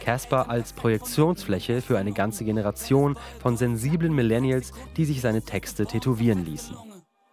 Casper 0.01 0.49
als 0.49 0.73
Projektionsfläche 0.73 1.81
für 1.81 1.97
eine 1.97 2.11
ganze 2.11 2.43
Generation 2.43 3.15
von 3.39 3.55
sensiblen 3.55 4.13
Millennials, 4.13 4.73
die 4.97 5.05
sich 5.05 5.21
seine 5.21 5.43
Texte 5.43 5.85
tätowieren 5.85 6.43
ließen. 6.43 6.75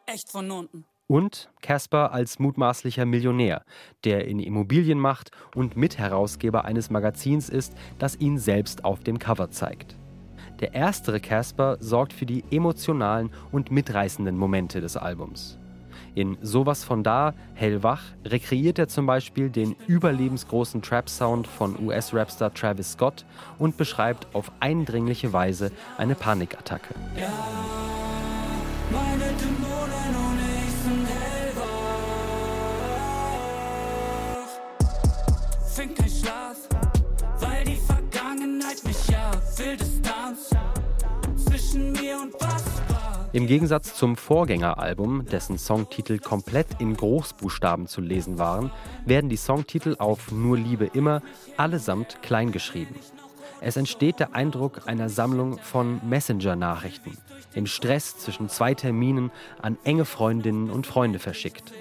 Echt 0.06 0.30
von 0.30 0.50
unten. 0.50 0.84
Und 1.06 1.50
Casper 1.62 2.12
als 2.12 2.38
mutmaßlicher 2.38 3.06
Millionär, 3.06 3.64
der 4.04 4.28
in 4.28 4.38
Immobilien 4.38 5.00
macht 5.00 5.30
und 5.54 5.78
Mitherausgeber 5.78 6.66
eines 6.66 6.90
Magazins 6.90 7.48
ist, 7.48 7.72
das 7.98 8.16
ihn 8.16 8.38
selbst 8.38 8.84
auf 8.84 9.00
dem 9.00 9.18
Cover 9.18 9.50
zeigt. 9.50 9.96
Der 10.60 10.74
erstere 10.74 11.20
Casper 11.20 11.78
sorgt 11.80 12.12
für 12.12 12.26
die 12.26 12.44
emotionalen 12.50 13.30
und 13.50 13.70
mitreißenden 13.70 14.36
Momente 14.36 14.82
des 14.82 14.98
Albums. 14.98 15.57
In 16.18 16.36
Sowas 16.42 16.82
von 16.82 17.04
da, 17.04 17.32
Hellwach, 17.54 18.02
rekreiert 18.24 18.80
er 18.80 18.88
zum 18.88 19.06
Beispiel 19.06 19.50
den 19.50 19.76
überlebensgroßen 19.86 20.82
Trap-Sound 20.82 21.46
von 21.46 21.80
US-Rapstar 21.80 22.52
Travis 22.52 22.94
Scott 22.94 23.24
und 23.60 23.76
beschreibt 23.76 24.26
auf 24.34 24.50
eindringliche 24.58 25.32
Weise 25.32 25.70
eine 25.96 26.16
Panikattacke. 26.16 26.92
Ja, 27.16 27.28
meine 28.90 29.32
Dämonen 29.32 30.16
und 30.26 30.40
ich 30.40 30.74
sind 30.82 31.06
hellwach. 31.06 32.08
Find 35.72 35.94
kein 35.94 36.10
Schlaf, 36.10 36.56
weil 37.38 37.64
die 37.64 37.76
Vergangenheit 37.76 38.82
mich 38.84 39.06
ja 39.06 39.30
will 39.58 39.76
Distanz 39.76 40.50
zwischen 41.36 41.92
mir 41.92 42.18
und 42.20 42.34
was. 42.40 42.87
Im 43.34 43.46
Gegensatz 43.46 43.94
zum 43.94 44.16
Vorgängeralbum, 44.16 45.26
dessen 45.26 45.58
Songtitel 45.58 46.18
komplett 46.18 46.66
in 46.78 46.96
Großbuchstaben 46.96 47.86
zu 47.86 48.00
lesen 48.00 48.38
waren, 48.38 48.70
werden 49.04 49.28
die 49.28 49.36
Songtitel 49.36 49.96
auf 49.98 50.32
Nur 50.32 50.56
Liebe 50.56 50.86
immer 50.86 51.20
allesamt 51.58 52.22
kleingeschrieben. 52.22 52.96
Es 53.60 53.76
entsteht 53.76 54.18
der 54.18 54.34
Eindruck 54.34 54.88
einer 54.88 55.10
Sammlung 55.10 55.58
von 55.58 56.00
Messenger-Nachrichten, 56.08 57.18
im 57.54 57.66
Stress 57.66 58.16
zwischen 58.16 58.48
zwei 58.48 58.72
Terminen 58.72 59.30
an 59.60 59.76
enge 59.84 60.06
Freundinnen 60.06 60.70
und 60.70 60.86
Freunde 60.86 61.18
verschickt. 61.18 61.72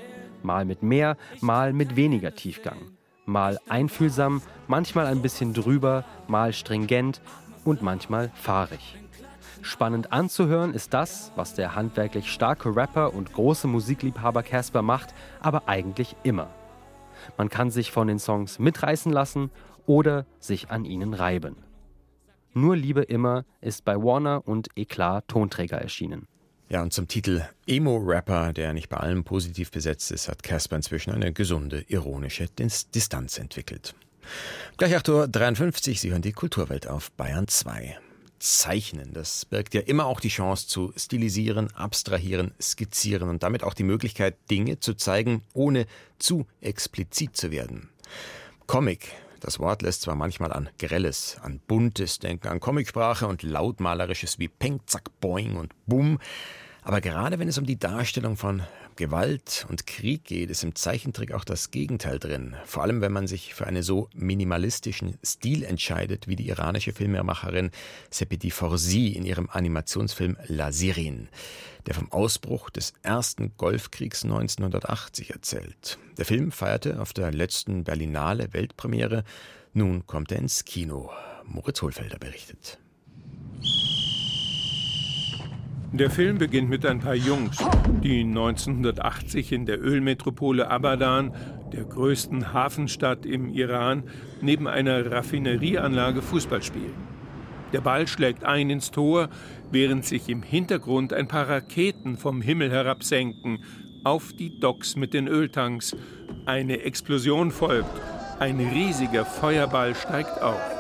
Mal 0.43 0.65
mit 0.65 0.83
mehr, 0.83 1.15
mal 1.39 1.71
mit 1.71 1.95
weniger 1.95 2.35
Tiefgang. 2.35 2.91
Mal 3.25 3.57
einfühlsam, 3.69 4.41
manchmal 4.67 5.05
ein 5.05 5.21
bisschen 5.21 5.53
drüber, 5.53 6.03
mal 6.27 6.51
stringent 6.51 7.21
und 7.63 7.81
manchmal 7.81 8.31
fahrig. 8.35 8.97
Spannend 9.61 10.11
anzuhören 10.11 10.73
ist 10.73 10.93
das, 10.93 11.31
was 11.35 11.53
der 11.53 11.75
handwerklich 11.75 12.31
starke 12.31 12.75
Rapper 12.75 13.13
und 13.13 13.33
große 13.33 13.67
Musikliebhaber 13.67 14.43
Casper 14.43 14.81
macht, 14.81 15.13
aber 15.39 15.67
eigentlich 15.67 16.15
immer. 16.23 16.49
Man 17.37 17.49
kann 17.49 17.71
sich 17.71 17.91
von 17.91 18.07
den 18.07 18.19
Songs 18.19 18.59
mitreißen 18.59 19.11
lassen 19.11 19.51
oder 19.85 20.25
sich 20.39 20.69
an 20.69 20.85
ihnen 20.85 21.13
reiben. 21.13 21.57
Nur 22.53 22.75
Liebe 22.75 23.01
immer 23.01 23.45
ist 23.61 23.85
bei 23.85 23.95
Warner 23.95 24.47
und 24.47 24.69
Eklat 24.75 25.27
Tonträger 25.27 25.77
erschienen. 25.77 26.27
Ja, 26.69 26.81
und 26.81 26.91
zum 26.91 27.07
Titel 27.07 27.43
Emo-Rapper, 27.65 28.51
der 28.51 28.73
nicht 28.73 28.89
bei 28.89 28.97
allem 28.97 29.23
positiv 29.23 29.71
besetzt 29.71 30.11
ist, 30.11 30.27
hat 30.27 30.43
Casper 30.43 30.75
inzwischen 30.75 31.11
eine 31.11 31.31
gesunde, 31.31 31.85
ironische 31.87 32.47
Distanz 32.57 33.37
entwickelt. 33.37 33.95
Gleich 34.75 34.95
8.53 34.95 35.89
Uhr, 35.89 35.95
Sie 35.95 36.11
hören 36.11 36.21
die 36.21 36.33
Kulturwelt 36.33 36.87
auf 36.87 37.11
Bayern 37.11 37.47
2. 37.47 37.97
Zeichnen, 38.39 39.13
das 39.13 39.45
birgt 39.45 39.73
ja 39.73 39.81
immer 39.81 40.05
auch 40.05 40.19
die 40.19 40.29
Chance 40.29 40.67
zu 40.67 40.93
stilisieren, 40.95 41.73
abstrahieren, 41.73 42.53
skizzieren 42.61 43.29
und 43.29 43.43
damit 43.43 43.63
auch 43.63 43.73
die 43.73 43.83
Möglichkeit, 43.83 44.37
Dinge 44.49 44.79
zu 44.79 44.93
zeigen, 44.93 45.43
ohne 45.53 45.85
zu 46.19 46.45
explizit 46.61 47.35
zu 47.35 47.51
werden. 47.51 47.89
Comic, 48.67 49.11
das 49.39 49.59
Wort 49.59 49.81
lässt 49.81 50.01
zwar 50.01 50.15
manchmal 50.15 50.51
an 50.51 50.69
Grelles, 50.79 51.37
an 51.41 51.59
Buntes 51.67 52.19
denken, 52.19 52.47
an 52.47 52.59
Comicsprache 52.59 53.27
und 53.27 53.43
Lautmalerisches 53.43 54.39
wie 54.39 54.47
Peng, 54.47 54.81
Zack, 54.85 55.09
Boing 55.19 55.55
und 55.55 55.73
Bum, 55.85 56.19
aber 56.87 57.01
gerade 57.01 57.37
wenn 57.37 57.49
es 57.49 57.57
um 57.57 57.65
die 57.65 57.77
Darstellung 57.77 58.37
von 58.37 58.63
Gewalt 58.95 59.65
und 59.67 59.85
Krieg 59.85 60.23
geht, 60.23 60.49
ist 60.49 60.63
im 60.63 60.73
Zeichentrick 60.73 61.33
auch 61.33 61.43
das 61.43 61.69
Gegenteil 61.69 62.17
drin. 62.17 62.55
Vor 62.63 62.81
allem, 62.81 63.01
wenn 63.01 63.11
man 63.11 63.27
sich 63.27 63.53
für 63.53 63.67
einen 63.67 63.83
so 63.83 64.09
minimalistischen 64.15 65.17
Stil 65.21 65.65
entscheidet, 65.65 66.29
wie 66.29 66.37
die 66.37 66.47
iranische 66.47 66.93
Filmemacherin 66.93 67.71
Sepidi 68.09 68.51
Forzi 68.51 69.07
in 69.07 69.25
ihrem 69.25 69.49
Animationsfilm 69.49 70.37
La 70.47 70.71
Sirin, 70.71 71.27
der 71.87 71.93
vom 71.93 72.09
Ausbruch 72.09 72.69
des 72.69 72.93
ersten 73.01 73.51
Golfkriegs 73.57 74.23
1980 74.23 75.31
erzählt. 75.31 75.97
Der 76.17 76.23
Film 76.23 76.53
feierte 76.53 77.01
auf 77.01 77.11
der 77.11 77.33
letzten 77.33 77.83
Berlinale 77.83 78.53
Weltpremiere. 78.53 79.25
Nun 79.73 80.07
kommt 80.07 80.31
er 80.31 80.39
ins 80.39 80.63
Kino. 80.63 81.11
Moritz 81.43 81.81
Hohlfelder 81.81 82.17
berichtet. 82.17 82.79
Der 85.93 86.09
Film 86.09 86.37
beginnt 86.37 86.69
mit 86.69 86.85
ein 86.85 86.99
paar 86.99 87.15
Jungs, 87.15 87.57
die 88.03 88.19
1980 88.19 89.53
in 89.53 89.65
der 89.65 89.81
Ölmetropole 89.81 90.69
Abadan, 90.69 91.33
der 91.71 91.85
größten 91.85 92.51
Hafenstadt 92.51 93.25
im 93.25 93.49
Iran, 93.49 94.03
neben 94.41 94.67
einer 94.67 95.09
Raffinerieanlage 95.09 96.21
Fußball 96.21 96.61
spielen. 96.61 96.93
Der 97.71 97.81
Ball 97.81 98.07
schlägt 98.07 98.43
ein 98.43 98.69
ins 98.69 98.91
Tor, 98.91 99.29
während 99.71 100.05
sich 100.05 100.27
im 100.29 100.43
Hintergrund 100.43 101.13
ein 101.13 101.27
paar 101.29 101.47
Raketen 101.47 102.17
vom 102.17 102.41
Himmel 102.41 102.69
herabsenken 102.69 103.63
auf 104.03 104.33
die 104.33 104.59
Docks 104.59 104.97
mit 104.97 105.13
den 105.13 105.27
Öltanks. 105.27 105.95
Eine 106.45 106.81
Explosion 106.81 107.49
folgt. 107.49 107.89
Ein 108.39 108.59
riesiger 108.59 109.25
Feuerball 109.25 109.95
steigt 109.95 110.41
auf. 110.41 110.76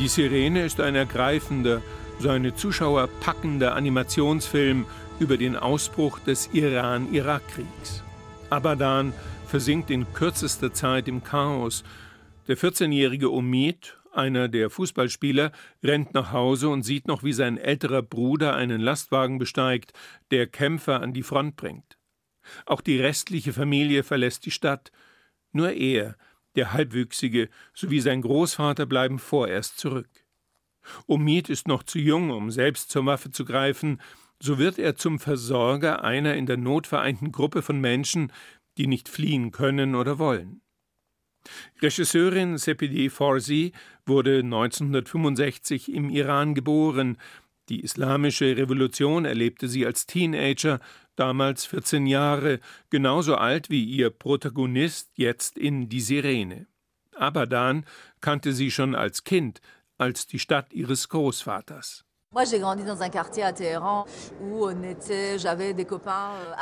Die 0.00 0.08
Sirene 0.08 0.64
ist 0.64 0.80
ein 0.80 0.94
ergreifender, 0.94 1.82
seine 2.20 2.54
Zuschauer 2.54 3.10
packender 3.20 3.74
Animationsfilm 3.74 4.86
über 5.18 5.36
den 5.36 5.56
Ausbruch 5.56 6.18
des 6.20 6.48
Iran-Irak-Kriegs. 6.54 8.02
Abadan 8.48 9.12
versinkt 9.46 9.90
in 9.90 10.10
kürzester 10.14 10.72
Zeit 10.72 11.06
im 11.06 11.22
Chaos. 11.22 11.84
Der 12.48 12.56
14-jährige 12.56 13.30
Omid, 13.30 13.98
einer 14.10 14.48
der 14.48 14.70
Fußballspieler, 14.70 15.52
rennt 15.82 16.14
nach 16.14 16.32
Hause 16.32 16.70
und 16.70 16.82
sieht 16.82 17.06
noch, 17.06 17.22
wie 17.22 17.34
sein 17.34 17.58
älterer 17.58 18.00
Bruder 18.00 18.56
einen 18.56 18.80
Lastwagen 18.80 19.38
besteigt, 19.38 19.92
der 20.30 20.46
Kämpfer 20.46 21.02
an 21.02 21.12
die 21.12 21.22
Front 21.22 21.56
bringt. 21.56 21.98
Auch 22.64 22.80
die 22.80 22.98
restliche 22.98 23.52
Familie 23.52 24.02
verlässt 24.02 24.46
die 24.46 24.50
Stadt. 24.50 24.92
Nur 25.52 25.72
er, 25.72 26.16
der 26.56 26.72
Halbwüchsige, 26.72 27.48
sowie 27.74 28.00
sein 28.00 28.22
Großvater 28.22 28.86
bleiben 28.86 29.18
vorerst 29.18 29.78
zurück. 29.78 30.08
Omid 31.06 31.48
ist 31.48 31.68
noch 31.68 31.82
zu 31.82 31.98
jung, 31.98 32.30
um 32.30 32.50
selbst 32.50 32.90
zur 32.90 33.06
Waffe 33.06 33.30
zu 33.30 33.44
greifen, 33.44 34.00
so 34.42 34.58
wird 34.58 34.78
er 34.78 34.96
zum 34.96 35.18
Versorger 35.18 36.02
einer 36.02 36.34
in 36.34 36.46
der 36.46 36.56
Not 36.56 36.86
vereinten 36.86 37.30
Gruppe 37.30 37.62
von 37.62 37.80
Menschen, 37.80 38.32
die 38.78 38.86
nicht 38.86 39.08
fliehen 39.08 39.50
können 39.50 39.94
oder 39.94 40.18
wollen. 40.18 40.62
Regisseurin 41.80 42.58
Sepideh 42.58 43.08
Forsi 43.10 43.72
wurde 44.06 44.40
1965 44.40 45.92
im 45.92 46.10
Iran 46.10 46.54
geboren. 46.54 47.18
Die 47.70 47.80
islamische 47.82 48.56
Revolution 48.56 49.24
erlebte 49.24 49.68
sie 49.68 49.86
als 49.86 50.04
Teenager, 50.04 50.80
damals 51.14 51.66
14 51.66 52.04
Jahre, 52.06 52.58
genauso 52.90 53.36
alt 53.36 53.70
wie 53.70 53.84
ihr 53.84 54.10
Protagonist 54.10 55.10
jetzt 55.14 55.56
in 55.56 55.88
Die 55.88 56.00
Sirene. 56.00 56.66
Abadan 57.14 57.86
kannte 58.20 58.54
sie 58.54 58.72
schon 58.72 58.96
als 58.96 59.22
Kind, 59.22 59.60
als 59.98 60.26
die 60.26 60.40
Stadt 60.40 60.72
ihres 60.72 61.08
Großvaters. 61.10 62.04
Euh, 62.32 62.44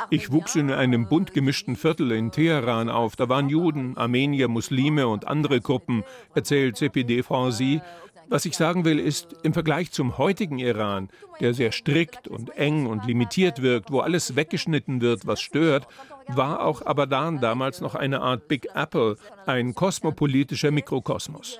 ich 0.09 0.31
wuchs 0.31 0.55
in 0.55 0.71
einem 0.71 1.07
bunt 1.07 1.31
gemischten 1.31 1.75
Viertel 1.75 2.11
in 2.11 2.31
Teheran 2.31 2.89
auf. 2.89 3.15
Da 3.15 3.29
waren 3.29 3.49
Juden, 3.49 3.95
Armenier, 3.95 4.47
Muslime 4.47 5.07
und 5.07 5.27
andere 5.27 5.61
Gruppen, 5.61 6.03
erzählt 6.33 6.75
Sepideh 6.77 7.21
Farsi. 7.21 7.81
Was 8.29 8.45
ich 8.45 8.55
sagen 8.55 8.85
will, 8.85 8.99
ist, 8.99 9.35
im 9.41 9.53
Vergleich 9.53 9.91
zum 9.91 10.19
heutigen 10.19 10.59
Iran, 10.59 11.09
der 11.39 11.55
sehr 11.55 11.71
strikt 11.71 12.27
und 12.27 12.55
eng 12.57 12.85
und 12.85 13.05
limitiert 13.05 13.63
wirkt, 13.63 13.91
wo 13.91 14.01
alles 14.01 14.35
weggeschnitten 14.35 15.01
wird, 15.01 15.25
was 15.25 15.41
stört, 15.41 15.87
war 16.27 16.63
auch 16.63 16.85
Abadan 16.85 17.39
damals 17.39 17.81
noch 17.81 17.95
eine 17.95 18.21
Art 18.21 18.47
Big 18.47 18.67
Apple, 18.75 19.17
ein 19.47 19.73
kosmopolitischer 19.73 20.69
Mikrokosmos. 20.69 21.59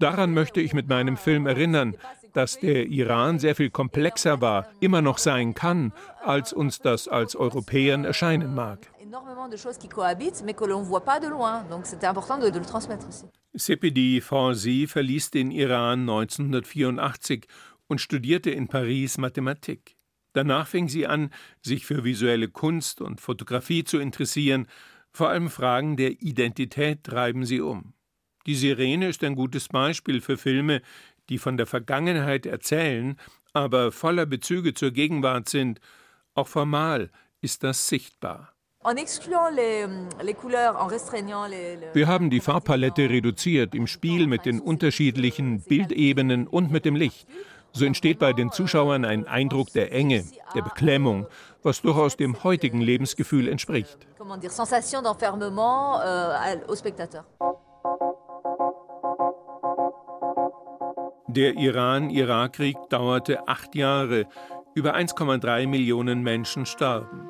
Daran 0.00 0.34
möchte 0.34 0.60
ich 0.60 0.74
mit 0.74 0.88
meinem 0.88 1.16
Film 1.16 1.46
erinnern, 1.46 1.94
dass 2.32 2.58
der 2.58 2.86
Iran 2.86 3.38
sehr 3.38 3.54
viel 3.54 3.70
komplexer 3.70 4.40
war, 4.40 4.66
immer 4.80 5.02
noch 5.02 5.18
sein 5.18 5.54
kann, 5.54 5.92
als 6.24 6.52
uns 6.52 6.80
das 6.80 7.06
als 7.06 7.36
Europäern 7.36 8.04
erscheinen 8.04 8.54
mag. 8.54 8.80
Sepidi 13.58 14.20
Fancy 14.20 14.86
verließ 14.86 15.30
den 15.30 15.50
Iran 15.50 16.00
1984 16.00 17.46
und 17.86 18.00
studierte 18.00 18.50
in 18.50 18.68
Paris 18.68 19.18
Mathematik. 19.18 19.96
Danach 20.32 20.68
fing 20.68 20.88
sie 20.88 21.06
an, 21.06 21.30
sich 21.62 21.84
für 21.86 22.04
visuelle 22.04 22.48
Kunst 22.48 23.00
und 23.00 23.20
Fotografie 23.20 23.84
zu 23.84 23.98
interessieren. 23.98 24.66
Vor 25.10 25.30
allem 25.30 25.50
Fragen 25.50 25.96
der 25.96 26.22
Identität 26.22 27.04
treiben 27.04 27.44
sie 27.44 27.60
um. 27.60 27.94
Die 28.46 28.54
Sirene 28.54 29.08
ist 29.08 29.24
ein 29.24 29.34
gutes 29.34 29.68
Beispiel 29.68 30.20
für 30.20 30.36
Filme, 30.36 30.80
die 31.28 31.38
von 31.38 31.56
der 31.56 31.66
Vergangenheit 31.66 32.46
erzählen, 32.46 33.16
aber 33.52 33.92
voller 33.92 34.26
Bezüge 34.26 34.74
zur 34.74 34.90
Gegenwart 34.90 35.48
sind. 35.48 35.80
Auch 36.34 36.48
formal 36.48 37.10
ist 37.40 37.64
das 37.64 37.88
sichtbar. 37.88 38.54
Wir 41.92 42.06
haben 42.06 42.30
die 42.30 42.40
Farbpalette 42.40 43.10
reduziert 43.10 43.74
im 43.74 43.88
Spiel 43.88 44.28
mit 44.28 44.46
den 44.46 44.60
unterschiedlichen 44.60 45.60
Bildebenen 45.62 46.46
und 46.46 46.70
mit 46.70 46.84
dem 46.84 46.94
Licht. 46.94 47.26
So 47.72 47.84
entsteht 47.84 48.20
bei 48.20 48.32
den 48.32 48.52
Zuschauern 48.52 49.04
ein 49.04 49.26
Eindruck 49.26 49.72
der 49.72 49.92
Enge, 49.92 50.24
der 50.54 50.62
Beklemmung, 50.62 51.26
was 51.62 51.82
durchaus 51.82 52.16
dem 52.16 52.44
heutigen 52.44 52.80
Lebensgefühl 52.80 53.48
entspricht. 53.48 53.98
Der 61.26 61.56
Iran-Irak-Krieg 61.56 62.76
dauerte 62.88 63.48
acht 63.48 63.74
Jahre. 63.74 64.26
Über 64.74 64.94
1,3 64.94 65.66
Millionen 65.66 66.22
Menschen 66.22 66.64
starben. 66.64 67.28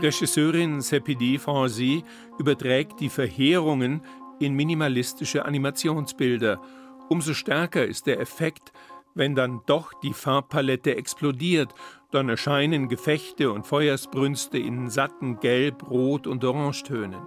Regisseurin 0.00 0.80
Sepideh 0.80 1.38
Franzy 1.38 2.04
überträgt 2.38 3.00
die 3.00 3.08
Verheerungen 3.08 4.02
in 4.38 4.54
minimalistische 4.54 5.44
Animationsbilder. 5.44 6.60
Umso 7.08 7.34
stärker 7.34 7.84
ist 7.84 8.06
der 8.06 8.20
Effekt, 8.20 8.72
wenn 9.14 9.34
dann 9.34 9.60
doch 9.66 9.92
die 10.00 10.14
Farbpalette 10.14 10.96
explodiert, 10.96 11.74
dann 12.10 12.28
erscheinen 12.28 12.88
Gefechte 12.88 13.50
und 13.50 13.66
Feuersbrünste 13.66 14.58
in 14.58 14.90
satten 14.90 15.40
Gelb, 15.40 15.88
Rot 15.90 16.26
und 16.26 16.44
Orangetönen. 16.44 17.22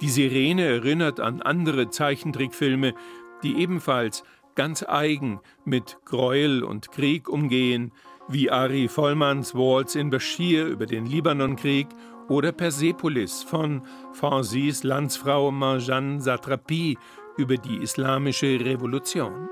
Die 0.00 0.08
Sirene 0.08 0.64
erinnert 0.64 1.20
an 1.20 1.42
andere 1.42 1.90
Zeichentrickfilme, 1.90 2.94
die 3.42 3.56
ebenfalls 3.56 4.22
ganz 4.54 4.82
eigen 4.82 5.40
mit 5.64 5.98
Gräuel 6.04 6.62
und 6.62 6.90
Krieg 6.90 7.28
umgehen, 7.28 7.92
wie 8.28 8.50
Ari 8.50 8.88
Vollmanns 8.88 9.54
Waltz 9.54 9.94
in 9.94 10.10
Bashir 10.10 10.66
über 10.66 10.86
den 10.86 11.06
Libanonkrieg 11.06 11.86
oder 12.28 12.52
Persepolis 12.52 13.42
von 13.42 13.82
Francis 14.12 14.82
Landsfrau 14.82 15.50
Marjan 15.50 16.20
Satrapi 16.20 16.98
über 17.36 17.56
die 17.56 17.76
islamische 17.76 18.58
Revolution. 18.64 19.48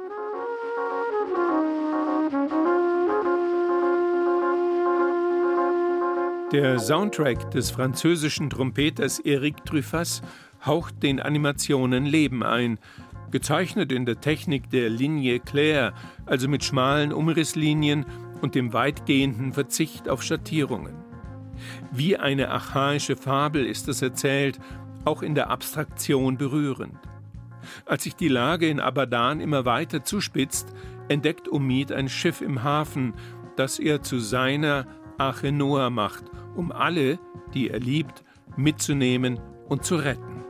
Der 6.52 6.78
Soundtrack 6.78 7.50
des 7.50 7.70
französischen 7.70 8.48
Trompeters 8.48 9.18
Eric 9.18 9.64
Truffas 9.64 10.22
haucht 10.64 11.02
den 11.02 11.20
Animationen 11.20 12.06
Leben 12.06 12.42
ein, 12.42 12.78
gezeichnet 13.30 13.90
in 13.90 14.06
der 14.06 14.20
Technik 14.20 14.70
der 14.70 14.88
Linie 14.88 15.40
Claire, 15.40 15.92
also 16.26 16.48
mit 16.48 16.62
schmalen 16.62 17.12
Umrisslinien 17.12 18.06
und 18.44 18.54
dem 18.54 18.74
weitgehenden 18.74 19.54
Verzicht 19.54 20.06
auf 20.06 20.22
Schattierungen. 20.22 20.94
Wie 21.90 22.18
eine 22.18 22.50
archaische 22.50 23.16
Fabel 23.16 23.64
ist 23.64 23.88
es 23.88 24.02
erzählt, 24.02 24.60
auch 25.06 25.22
in 25.22 25.34
der 25.34 25.48
Abstraktion 25.48 26.36
berührend. 26.36 26.98
Als 27.86 28.04
sich 28.04 28.16
die 28.16 28.28
Lage 28.28 28.68
in 28.68 28.80
Abadan 28.80 29.40
immer 29.40 29.64
weiter 29.64 30.04
zuspitzt, 30.04 30.74
entdeckt 31.08 31.50
Omid 31.50 31.90
ein 31.90 32.10
Schiff 32.10 32.42
im 32.42 32.62
Hafen, 32.62 33.14
das 33.56 33.78
er 33.78 34.02
zu 34.02 34.18
seiner 34.18 34.86
Arche 35.16 35.50
Noah 35.50 35.88
macht, 35.88 36.24
um 36.54 36.70
alle, 36.70 37.18
die 37.54 37.70
er 37.70 37.80
liebt, 37.80 38.24
mitzunehmen 38.58 39.40
und 39.70 39.86
zu 39.86 39.96
retten. 39.96 40.44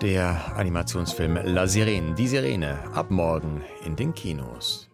Der 0.00 0.56
Animationsfilm 0.56 1.40
La 1.42 1.66
Sirene, 1.66 2.14
die 2.14 2.28
Sirene, 2.28 2.78
ab 2.94 3.10
morgen 3.10 3.62
in 3.84 3.96
den 3.96 4.14
Kinos. 4.14 4.88